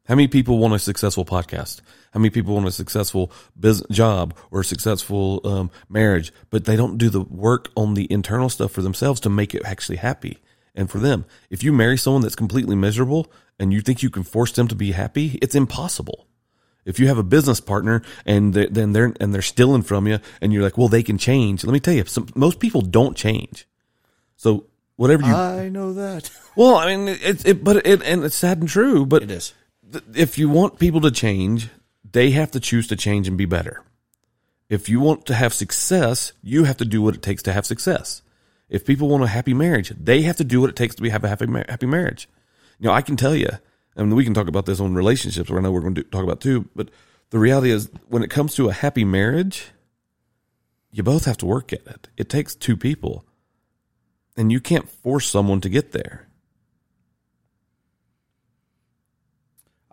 How 0.05 0.13
many 0.13 0.27
people 0.27 0.59
want 0.59 0.75
a 0.75 0.79
successful 0.79 1.25
podcast? 1.25 1.81
How 2.11 2.19
many 2.19 2.29
people 2.29 2.53
want 2.53 2.67
a 2.67 2.71
successful 2.71 3.31
business 3.59 3.87
job 3.89 4.35
or 4.51 4.59
a 4.59 4.65
successful 4.65 5.41
um, 5.43 5.71
marriage, 5.89 6.31
but 6.51 6.65
they 6.65 6.75
don't 6.75 6.99
do 6.99 7.09
the 7.09 7.21
work 7.21 7.71
on 7.75 7.95
the 7.95 8.11
internal 8.11 8.49
stuff 8.49 8.71
for 8.71 8.83
themselves 8.83 9.19
to 9.21 9.29
make 9.29 9.55
it 9.55 9.65
actually 9.65 9.97
happy 9.97 10.37
and 10.75 10.91
for 10.91 10.99
them? 10.99 11.25
If 11.49 11.63
you 11.63 11.73
marry 11.73 11.97
someone 11.97 12.21
that's 12.21 12.35
completely 12.35 12.75
miserable 12.75 13.31
and 13.59 13.73
you 13.73 13.81
think 13.81 14.03
you 14.03 14.11
can 14.11 14.21
force 14.21 14.51
them 14.51 14.67
to 14.67 14.75
be 14.75 14.91
happy, 14.91 15.39
it's 15.41 15.55
impossible. 15.55 16.27
If 16.85 16.99
you 16.99 17.07
have 17.07 17.17
a 17.17 17.23
business 17.23 17.59
partner 17.59 18.03
and 18.27 18.53
they, 18.53 18.67
then 18.67 18.93
they're 18.93 19.11
and 19.19 19.33
they're 19.33 19.41
stealing 19.41 19.81
from 19.81 20.05
you, 20.05 20.19
and 20.39 20.53
you're 20.53 20.61
like, 20.61 20.77
well, 20.77 20.87
they 20.87 21.01
can 21.01 21.17
change. 21.17 21.63
Let 21.63 21.73
me 21.73 21.79
tell 21.79 21.95
you, 21.95 22.05
some, 22.05 22.27
most 22.35 22.59
people 22.59 22.81
don't 22.81 23.17
change. 23.17 23.67
So 24.37 24.67
whatever 24.97 25.23
you, 25.25 25.33
i 25.33 25.67
know 25.67 25.93
that 25.93 26.29
well, 26.55 26.75
I 26.75 26.95
mean, 26.95 27.17
it's 27.23 27.43
it, 27.43 27.63
but 27.63 27.87
it 27.87 28.03
and 28.03 28.23
it's 28.23 28.35
sad 28.35 28.59
and 28.59 28.69
true. 28.69 29.03
But 29.07 29.23
it 29.23 29.31
is 29.31 29.55
if 30.13 30.37
you 30.37 30.49
want 30.49 30.79
people 30.79 31.01
to 31.01 31.11
change, 31.11 31.69
they 32.11 32.31
have 32.31 32.51
to 32.51 32.59
choose 32.59 32.87
to 32.87 32.95
change 32.95 33.27
and 33.27 33.37
be 33.37 33.45
better. 33.45 33.83
If 34.69 34.89
you 34.89 34.99
want 34.99 35.25
to 35.27 35.35
have 35.35 35.53
success, 35.53 36.33
you 36.41 36.63
have 36.63 36.77
to 36.77 36.85
do 36.85 37.01
what 37.01 37.15
it 37.15 37.21
takes 37.21 37.43
to 37.43 37.53
have 37.53 37.65
success. 37.65 38.21
If 38.67 38.85
people 38.85 39.07
want 39.07 39.23
a 39.23 39.27
happy 39.27 39.53
marriage, 39.53 39.89
they 39.89 40.23
have 40.23 40.37
to 40.37 40.43
do 40.43 40.59
what 40.59 40.69
it 40.69 40.75
takes 40.75 40.95
to 40.95 41.09
have 41.09 41.23
a 41.23 41.27
happy 41.27 41.45
happy 41.69 41.85
marriage. 41.85 42.27
You 42.79 42.87
know, 42.87 42.93
I 42.93 43.01
can 43.01 43.15
tell 43.15 43.35
you, 43.35 43.49
and 43.95 44.13
we 44.15 44.23
can 44.23 44.33
talk 44.33 44.47
about 44.47 44.65
this 44.65 44.79
on 44.79 44.95
relationships, 44.95 45.49
where 45.49 45.59
I 45.59 45.63
know 45.63 45.71
we're 45.71 45.81
going 45.81 45.95
to 45.95 46.03
do, 46.03 46.09
talk 46.09 46.23
about 46.23 46.41
too. 46.41 46.67
But 46.75 46.89
the 47.29 47.39
reality 47.39 47.69
is, 47.69 47.89
when 48.07 48.23
it 48.23 48.29
comes 48.29 48.55
to 48.55 48.69
a 48.69 48.73
happy 48.73 49.05
marriage, 49.05 49.67
you 50.91 51.03
both 51.03 51.25
have 51.25 51.37
to 51.37 51.45
work 51.45 51.71
at 51.71 51.85
it. 51.85 52.09
It 52.17 52.29
takes 52.29 52.55
two 52.55 52.75
people, 52.75 53.23
and 54.35 54.51
you 54.51 54.59
can't 54.59 54.89
force 54.89 55.29
someone 55.29 55.61
to 55.61 55.69
get 55.69 55.91
there. 55.91 56.24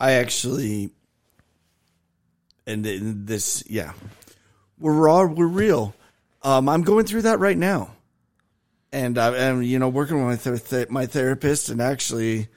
I 0.02 0.12
actually 0.12 0.90
and 2.66 2.84
this 2.84 3.64
yeah 3.68 3.92
we're 4.78 4.92
raw 4.92 5.24
we're 5.24 5.46
real 5.46 5.94
um, 6.42 6.68
i'm 6.68 6.82
going 6.82 7.06
through 7.06 7.22
that 7.22 7.38
right 7.38 7.58
now 7.58 7.90
and 8.92 9.16
I 9.16 9.34
am, 9.36 9.62
you 9.62 9.78
know, 9.78 9.88
working 9.88 10.24
with 10.24 10.46
my, 10.46 10.56
th- 10.56 10.90
my 10.90 11.06
therapist, 11.06 11.70
and 11.70 11.80
actually, 11.80 12.48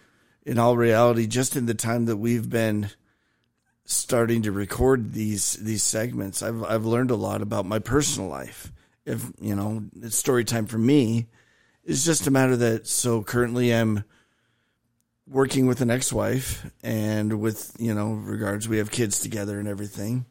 in 0.45 0.60
all 0.60 0.75
reality, 0.75 1.27
just 1.27 1.55
in 1.55 1.65
the 1.65 1.73
time 1.73 2.05
that 2.05 2.17
we've 2.17 2.49
been 2.49 2.89
starting 3.86 4.41
to 4.41 4.51
record 4.51 5.13
these 5.13 5.53
these 5.53 5.84
segments, 5.84 6.43
I've 6.43 6.62
I've 6.63 6.86
learned 6.86 7.12
a 7.12 7.15
lot 7.15 7.41
about 7.41 7.65
my 7.65 7.79
personal 7.79 8.29
life. 8.29 8.71
If 9.05 9.31
you 9.39 9.55
know, 9.55 9.86
it's 10.01 10.17
story 10.17 10.43
time 10.43 10.65
for 10.65 10.77
me. 10.77 11.27
It's 11.84 12.03
just 12.03 12.27
a 12.27 12.31
matter 12.31 12.58
that 12.58 12.88
so 12.88 13.23
currently 13.23 13.73
I'm 13.73 14.03
working 15.27 15.65
with 15.65 15.81
an 15.81 15.89
ex-wife 15.89 16.69
and 16.83 17.39
with 17.39 17.75
you 17.79 17.93
know 17.93 18.13
regards 18.13 18.67
we 18.69 18.77
have 18.77 18.91
kids 18.91 19.19
together 19.19 19.59
and 19.59 19.67
everything 19.67 20.25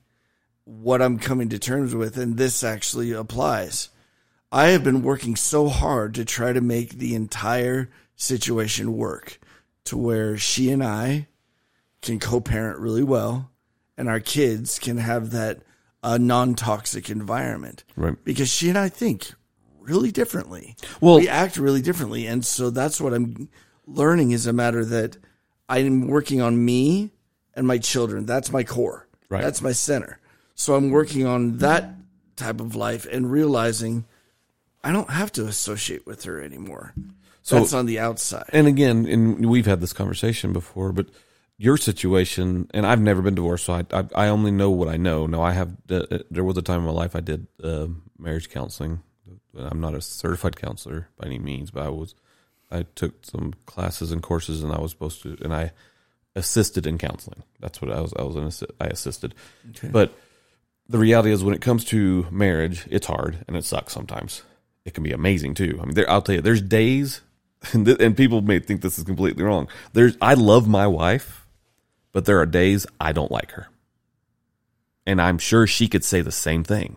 what 0.65 1.03
i'm 1.03 1.19
coming 1.19 1.49
to 1.49 1.59
terms 1.59 1.95
with 1.95 2.17
and 2.17 2.37
this 2.37 2.63
actually 2.65 3.13
applies. 3.13 3.91
I 4.53 4.69
have 4.69 4.85
been 4.85 5.03
working 5.03 5.35
so 5.35 5.69
hard 5.69 6.15
to 6.15 6.25
try 6.25 6.53
to 6.53 6.61
make 6.61 6.91
the 6.99 7.17
entire 7.17 7.91
situation 8.15 8.97
work 8.97 9.41
to 9.85 9.97
where 9.97 10.39
she 10.39 10.71
and 10.71 10.83
i 10.83 11.27
can 12.01 12.21
co-parent 12.21 12.79
really 12.79 13.03
well 13.03 13.51
and 13.99 14.09
our 14.09 14.21
kids 14.21 14.79
can 14.79 14.99
have 14.99 15.33
that 15.33 15.61
uh, 16.03 16.19
non-toxic 16.19 17.09
environment. 17.11 17.83
Right. 17.97 18.17
because 18.25 18.49
she 18.49 18.69
and 18.69 18.79
i 18.79 18.89
think 18.89 19.33
really 19.81 20.13
differently. 20.13 20.77
Well- 21.01 21.17
we 21.17 21.29
act 21.29 21.59
really 21.59 21.83
differently. 21.83 22.27
And 22.27 22.45
so 22.45 22.71
that's 22.71 23.01
what 23.01 23.13
i'm 23.13 23.49
learning 23.87 24.31
is 24.33 24.47
a 24.47 24.53
matter 24.53 24.85
that 24.85 25.17
i'm 25.69 26.07
working 26.09 26.41
on 26.41 26.65
me 26.65 27.11
and 27.55 27.67
my 27.67 27.79
children 27.79 28.27
that's 28.27 28.51
my 28.53 28.65
core 28.65 29.07
Right. 29.29 29.43
that's 29.43 29.63
my 29.63 29.73
center 29.73 30.19
so 30.55 30.75
i'm 30.75 30.91
working 30.91 31.27
on 31.27 31.59
that 31.59 31.95
type 32.37 32.61
of 32.61 32.75
life 32.77 33.07
and 33.11 33.31
realizing 33.31 34.05
i 34.83 34.93
don't 34.93 35.11
have 35.11 35.33
to 35.33 35.47
associate 35.47 36.07
with 36.07 36.25
her 36.25 36.43
anymore 36.43 36.95
So- 37.43 37.59
it's 37.63 37.73
on 37.75 37.87
the 37.87 37.99
outside 37.99 38.45
and 38.53 38.67
again, 38.67 39.07
and 39.07 39.47
we've 39.47 39.67
had 39.67 39.81
this 39.81 39.93
conversation 39.93 40.53
before, 40.53 40.93
but 40.93 41.07
your 41.57 41.77
situation, 41.77 42.69
and 42.75 42.85
I've 42.85 43.01
never 43.01 43.23
been 43.23 43.37
divorced, 43.37 43.67
so 43.67 43.75
I 43.75 43.85
I, 43.93 44.05
I 44.25 44.29
only 44.29 44.51
know 44.51 44.71
what 44.71 44.89
I 44.89 44.97
know. 44.97 45.27
No, 45.29 45.41
I 45.41 45.53
have. 45.53 45.71
Uh, 45.89 46.19
there 46.29 46.43
was 46.43 46.57
a 46.57 46.63
time 46.63 46.81
in 46.81 46.87
my 46.87 46.91
life 46.91 47.15
I 47.15 47.21
did 47.21 47.47
uh, 47.63 47.87
marriage 48.19 48.51
counseling. 48.51 49.03
I'm 49.57 49.81
not 49.81 49.95
a 49.95 50.01
certified 50.01 50.57
counselor 50.57 51.09
by 51.17 51.27
any 51.27 51.39
means, 51.39 51.71
but 51.71 51.85
I 51.85 51.91
was. 51.91 52.17
I 52.75 52.87
took 52.95 53.25
some 53.25 53.55
classes 53.67 54.11
and 54.13 54.23
courses, 54.23 54.63
and 54.63 54.73
I 54.73 54.81
was 54.81 54.91
supposed 54.91 55.23
to, 55.23 55.37
and 55.43 55.55
I 55.55 55.73
assisted 56.35 56.87
in 56.87 56.99
counseling. 56.99 57.43
That's 57.61 57.81
what 57.81 57.93
I 57.93 58.01
was. 58.01 58.13
I 58.19 58.23
was 58.23 58.37
an 58.37 58.47
assi- 58.47 58.75
I 58.81 58.87
assisted, 58.87 59.35
but 59.93 60.17
the 60.89 60.99
reality 60.99 61.31
is 61.31 61.43
when 61.45 61.55
it 61.55 61.61
comes 61.61 61.85
to 61.87 62.27
marriage, 62.31 62.87
it's 62.91 63.07
hard 63.07 63.45
and 63.49 63.57
it 63.57 63.65
sucks 63.65 63.93
sometimes. 63.93 64.43
It 64.85 64.93
can 64.95 65.03
be 65.05 65.13
amazing 65.13 65.55
too. 65.55 65.79
I 65.81 65.87
mean, 65.87 65.95
there, 65.95 66.11
I'll 66.11 66.21
tell 66.21 66.35
you, 66.35 66.41
there's 66.41 66.61
days, 66.61 67.23
and, 67.73 67.87
th- 67.87 68.01
and 68.01 68.17
people 68.17 68.43
may 68.43 68.59
think 68.59 68.83
this 68.83 68.99
is 68.99 69.05
completely 69.05 69.45
wrong. 69.45 69.69
There's, 69.93 70.17
I 70.21 70.35
love 70.35 70.69
my 70.69 70.87
wife, 70.87 71.47
but 72.13 72.27
there 72.27 72.41
are 72.41 72.47
days 72.47 72.87
I 73.01 73.13
don't 73.13 73.33
like 73.33 73.53
her, 73.53 73.69
and 75.07 75.23
I'm 75.23 75.39
sure 75.39 75.67
she 75.67 75.89
could 75.89 76.05
say 76.05 76.21
the 76.21 76.33
same 76.33 76.65
thing, 76.65 76.97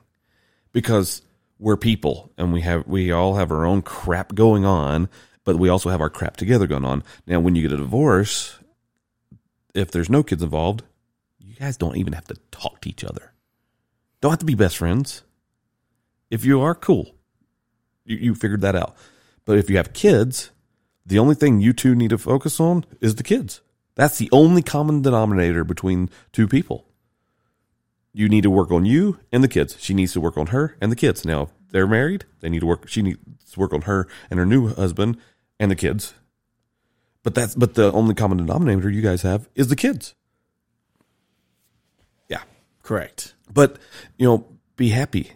because 0.74 1.22
we're 1.60 1.78
people 1.78 2.32
and 2.38 2.54
we 2.54 2.62
have 2.62 2.86
we 2.88 3.12
all 3.12 3.36
have 3.36 3.52
our 3.52 3.66
own 3.66 3.82
crap 3.82 4.36
going 4.36 4.66
on, 4.66 5.10
but 5.48 5.56
we 5.56 5.70
also 5.70 5.90
have 5.90 6.02
our 6.02 6.10
crap 6.10 6.36
together 6.36 6.68
going 6.68 6.84
on. 6.84 7.02
Now, 7.26 7.40
when 7.40 7.56
you 7.56 7.62
get 7.62 7.72
a 7.72 7.78
divorce, 7.78 8.60
if 9.74 9.90
there's 9.90 10.10
no 10.10 10.22
kids 10.22 10.44
involved, 10.44 10.84
you 11.40 11.56
guys 11.56 11.78
don't 11.78 11.96
even 11.96 12.12
have 12.12 12.26
to 12.26 12.36
talk 12.52 12.82
to 12.82 12.90
each 12.90 13.06
other. 13.06 13.32
Don't 14.20 14.34
have 14.34 14.40
to 14.40 14.46
be 14.46 14.56
best 14.56 14.76
friends. 14.76 15.24
If 16.30 16.44
you 16.44 16.60
are, 16.60 16.76
cool. 16.76 17.16
You, 18.04 18.18
you 18.18 18.36
figured 18.36 18.60
that 18.60 18.76
out. 18.76 18.98
But 19.46 19.58
if 19.58 19.70
you 19.70 19.78
have 19.78 19.94
kids, 19.94 20.52
the 21.06 21.18
only 21.18 21.34
thing 21.34 21.62
you 21.62 21.72
two 21.72 21.96
need 21.96 22.10
to 22.10 22.18
focus 22.18 22.60
on 22.60 22.84
is 23.00 23.16
the 23.16 23.24
kids. 23.24 23.62
That's 23.96 24.18
the 24.18 24.28
only 24.34 24.62
common 24.62 25.02
denominator 25.02 25.64
between 25.64 26.10
two 26.34 26.50
people. 26.50 26.90
You 28.12 28.28
need 28.28 28.44
to 28.44 28.50
work 28.50 28.70
on 28.70 28.84
you 28.84 29.22
and 29.32 29.46
the 29.46 29.48
kids. 29.48 29.78
She 29.80 29.94
needs 29.94 30.12
to 30.12 30.20
work 30.20 30.38
on 30.38 30.48
her 30.48 30.76
and 30.82 30.92
the 30.92 30.98
kids. 30.98 31.24
Now, 31.24 31.52
they're 31.72 31.88
married, 31.88 32.26
they 32.42 32.50
need 32.50 32.60
to 32.60 32.66
work. 32.66 32.90
She 32.90 33.02
needs 33.02 33.54
to 33.54 33.60
work 33.62 33.72
on 33.72 33.84
her 33.84 34.10
and 34.30 34.40
her 34.40 34.46
new 34.46 34.68
husband 34.68 35.18
and 35.60 35.72
the 35.72 35.76
kids. 35.76 36.14
But 37.24 37.36
that's 37.36 37.56
but 37.56 37.74
the 37.74 37.92
only 37.92 38.16
common 38.16 38.38
denominator 38.38 38.90
you 38.90 39.02
guys 39.02 39.22
have 39.24 39.50
is 39.56 39.68
the 39.68 39.76
kids. 39.76 40.16
Yeah. 42.30 42.44
correct 42.84 43.34
But, 43.52 43.78
you 44.18 44.28
know, 44.28 44.46
be 44.76 44.90
happy. 44.90 45.32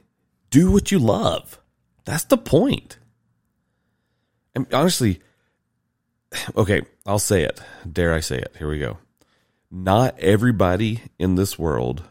Do 0.49 0.71
what 0.71 0.91
you 0.91 0.99
love. 0.99 1.59
That's 2.05 2.25
the 2.25 2.37
point. 2.37 2.97
And 4.53 4.71
honestly, 4.73 5.21
okay, 6.55 6.81
I'll 7.05 7.19
say 7.19 7.43
it. 7.43 7.61
Dare 7.89 8.13
I 8.13 8.19
say 8.19 8.37
it? 8.37 8.55
Here 8.57 8.69
we 8.69 8.79
go. 8.79 8.97
Not 9.69 10.19
everybody 10.19 11.01
in 11.17 11.35
this 11.35 11.57
world 11.57 12.03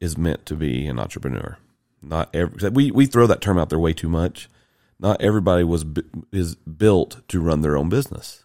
is 0.00 0.16
meant 0.16 0.46
to 0.46 0.54
be 0.54 0.86
an 0.86 0.98
entrepreneur. 0.98 1.58
Not 2.02 2.34
every 2.34 2.70
we 2.70 2.90
we 2.90 3.06
throw 3.06 3.26
that 3.26 3.40
term 3.40 3.58
out 3.58 3.68
there 3.68 3.78
way 3.78 3.92
too 3.92 4.08
much. 4.08 4.48
Not 4.98 5.20
everybody 5.20 5.64
was 5.64 5.84
is 6.32 6.54
built 6.54 7.20
to 7.28 7.40
run 7.40 7.60
their 7.60 7.76
own 7.76 7.88
business. 7.88 8.44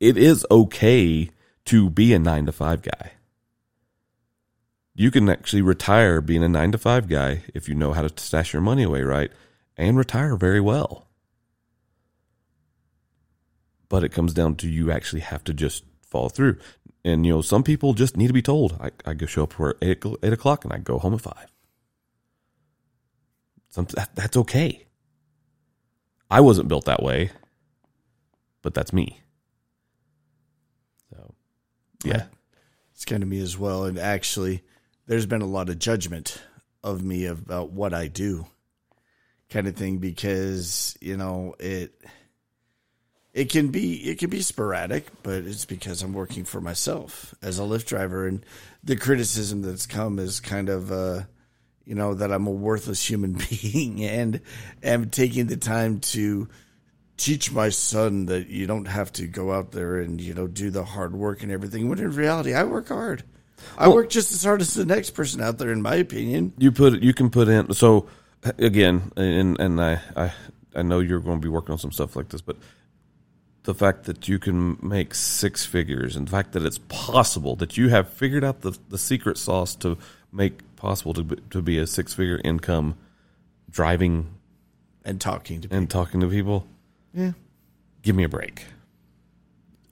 It 0.00 0.16
is 0.16 0.46
okay 0.50 1.30
to 1.66 1.90
be 1.90 2.12
a 2.12 2.18
9 2.18 2.46
to 2.46 2.52
5 2.52 2.82
guy 2.82 3.12
you 4.94 5.10
can 5.10 5.28
actually 5.28 5.62
retire 5.62 6.20
being 6.20 6.42
a 6.42 6.48
nine 6.48 6.72
to 6.72 6.78
five 6.78 7.08
guy 7.08 7.42
if 7.52 7.68
you 7.68 7.74
know 7.74 7.92
how 7.92 8.02
to 8.02 8.22
stash 8.22 8.52
your 8.52 8.62
money 8.62 8.84
away 8.84 9.02
right 9.02 9.30
and 9.76 9.98
retire 9.98 10.36
very 10.36 10.60
well. 10.60 11.08
But 13.88 14.04
it 14.04 14.10
comes 14.10 14.32
down 14.32 14.56
to 14.56 14.68
you 14.68 14.90
actually 14.90 15.20
have 15.20 15.42
to 15.44 15.52
just 15.52 15.84
follow 16.06 16.28
through. 16.28 16.58
And, 17.04 17.26
you 17.26 17.34
know, 17.34 17.42
some 17.42 17.62
people 17.62 17.92
just 17.92 18.16
need 18.16 18.28
to 18.28 18.32
be 18.32 18.40
told. 18.40 18.78
I, 18.80 18.90
I 19.04 19.14
go 19.14 19.26
show 19.26 19.42
up 19.42 19.52
for 19.52 19.76
eight, 19.82 20.02
eight 20.22 20.32
o'clock 20.32 20.64
and 20.64 20.72
I 20.72 20.78
go 20.78 20.98
home 20.98 21.14
at 21.14 21.20
five. 21.20 21.52
Some, 23.68 23.86
that, 23.96 24.14
that's 24.14 24.36
okay. 24.38 24.83
I 26.34 26.40
wasn't 26.40 26.66
built 26.66 26.86
that 26.86 27.00
way, 27.00 27.30
but 28.60 28.74
that's 28.74 28.92
me. 28.92 29.20
So, 31.10 31.32
yeah. 32.04 32.24
It's 32.92 33.04
kind 33.04 33.22
of 33.22 33.28
me 33.28 33.38
as 33.38 33.56
well. 33.56 33.84
And 33.84 34.00
actually, 34.00 34.64
there's 35.06 35.26
been 35.26 35.42
a 35.42 35.46
lot 35.46 35.68
of 35.68 35.78
judgment 35.78 36.42
of 36.82 37.04
me 37.04 37.26
about 37.26 37.70
what 37.70 37.94
I 37.94 38.08
do, 38.08 38.46
kind 39.48 39.68
of 39.68 39.76
thing, 39.76 39.98
because 39.98 40.98
you 41.00 41.16
know 41.16 41.54
it. 41.60 41.94
It 43.32 43.50
can 43.50 43.68
be 43.68 43.94
it 44.10 44.18
can 44.18 44.28
be 44.28 44.42
sporadic, 44.42 45.06
but 45.22 45.44
it's 45.44 45.64
because 45.64 46.02
I'm 46.02 46.14
working 46.14 46.44
for 46.44 46.60
myself 46.60 47.32
as 47.42 47.60
a 47.60 47.62
Lyft 47.62 47.86
driver, 47.86 48.26
and 48.26 48.44
the 48.82 48.96
criticism 48.96 49.62
that's 49.62 49.86
come 49.86 50.18
is 50.18 50.40
kind 50.40 50.68
of, 50.68 50.90
uh, 50.90 51.22
you 51.84 51.94
know, 51.94 52.14
that 52.14 52.32
I'm 52.32 52.46
a 52.46 52.50
worthless 52.50 53.08
human 53.08 53.32
being, 53.50 54.02
and 54.04 54.40
am 54.82 55.10
taking 55.10 55.46
the 55.46 55.56
time 55.56 56.00
to 56.00 56.48
teach 57.16 57.52
my 57.52 57.68
son 57.68 58.26
that 58.26 58.48
you 58.48 58.66
don't 58.66 58.86
have 58.86 59.12
to 59.12 59.26
go 59.26 59.52
out 59.52 59.70
there 59.70 59.98
and 59.98 60.20
you 60.20 60.34
know 60.34 60.46
do 60.46 60.70
the 60.70 60.84
hard 60.84 61.14
work 61.14 61.42
and 61.42 61.52
everything. 61.52 61.88
When 61.88 61.98
in 61.98 62.12
reality 62.12 62.54
i 62.54 62.64
work 62.64 62.88
hard. 62.88 63.24
I 63.78 63.88
work 63.88 64.10
just 64.10 64.32
as 64.32 64.44
hard 64.44 64.60
as 64.60 64.74
the 64.74 64.84
next 64.84 65.10
person 65.10 65.40
out 65.40 65.58
there 65.58 65.70
in 65.70 65.80
my 65.80 65.94
opinion. 65.94 66.52
You 66.58 66.72
put 66.72 67.00
you 67.02 67.14
can 67.14 67.30
put 67.30 67.48
in 67.48 67.72
so 67.72 68.08
again 68.58 69.12
and 69.16 69.58
and 69.60 69.80
I, 69.80 70.00
I 70.16 70.32
I 70.74 70.82
know 70.82 70.98
you're 70.98 71.20
going 71.20 71.40
to 71.40 71.44
be 71.44 71.48
working 71.48 71.72
on 71.72 71.78
some 71.78 71.92
stuff 71.92 72.16
like 72.16 72.28
this 72.28 72.40
but 72.40 72.56
the 73.62 73.74
fact 73.74 74.04
that 74.04 74.28
you 74.28 74.38
can 74.38 74.76
make 74.82 75.14
six 75.14 75.64
figures 75.64 76.16
and 76.16 76.26
the 76.26 76.30
fact 76.30 76.52
that 76.52 76.64
it's 76.64 76.78
possible 76.88 77.56
that 77.56 77.78
you 77.78 77.88
have 77.88 78.10
figured 78.10 78.44
out 78.44 78.60
the, 78.60 78.76
the 78.90 78.98
secret 78.98 79.38
sauce 79.38 79.74
to 79.76 79.96
make 80.32 80.73
possible 80.84 81.14
to 81.14 81.24
be, 81.24 81.36
to 81.48 81.62
be 81.62 81.78
a 81.78 81.86
six 81.86 82.12
figure 82.12 82.38
income 82.44 82.94
driving 83.70 84.28
and 85.02 85.18
talking 85.18 85.62
to 85.62 85.68
people. 85.68 85.78
and 85.78 85.88
talking 85.88 86.20
to 86.20 86.28
people? 86.28 86.66
Yeah. 87.14 87.32
Give 88.02 88.14
me 88.14 88.22
a 88.24 88.28
break. 88.28 88.66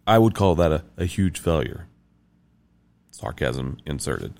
I 0.06 0.18
would 0.18 0.34
call 0.34 0.54
that 0.56 0.70
a, 0.70 0.84
a 0.98 1.06
huge 1.06 1.38
failure. 1.38 1.86
Sarcasm 3.10 3.78
inserted. 3.86 4.34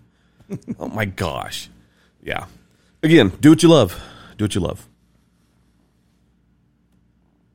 Oh 0.79 0.89
my 0.89 1.07
gosh. 1.07 1.71
Yeah. 2.23 2.45
Again 3.03 3.31
do 3.41 3.49
what 3.51 3.63
you 3.63 3.71
love. 3.71 3.99
Do 4.37 4.45
what 4.45 4.55
you 4.55 4.61
love. 4.61 4.87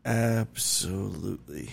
Absolutely 0.03 1.69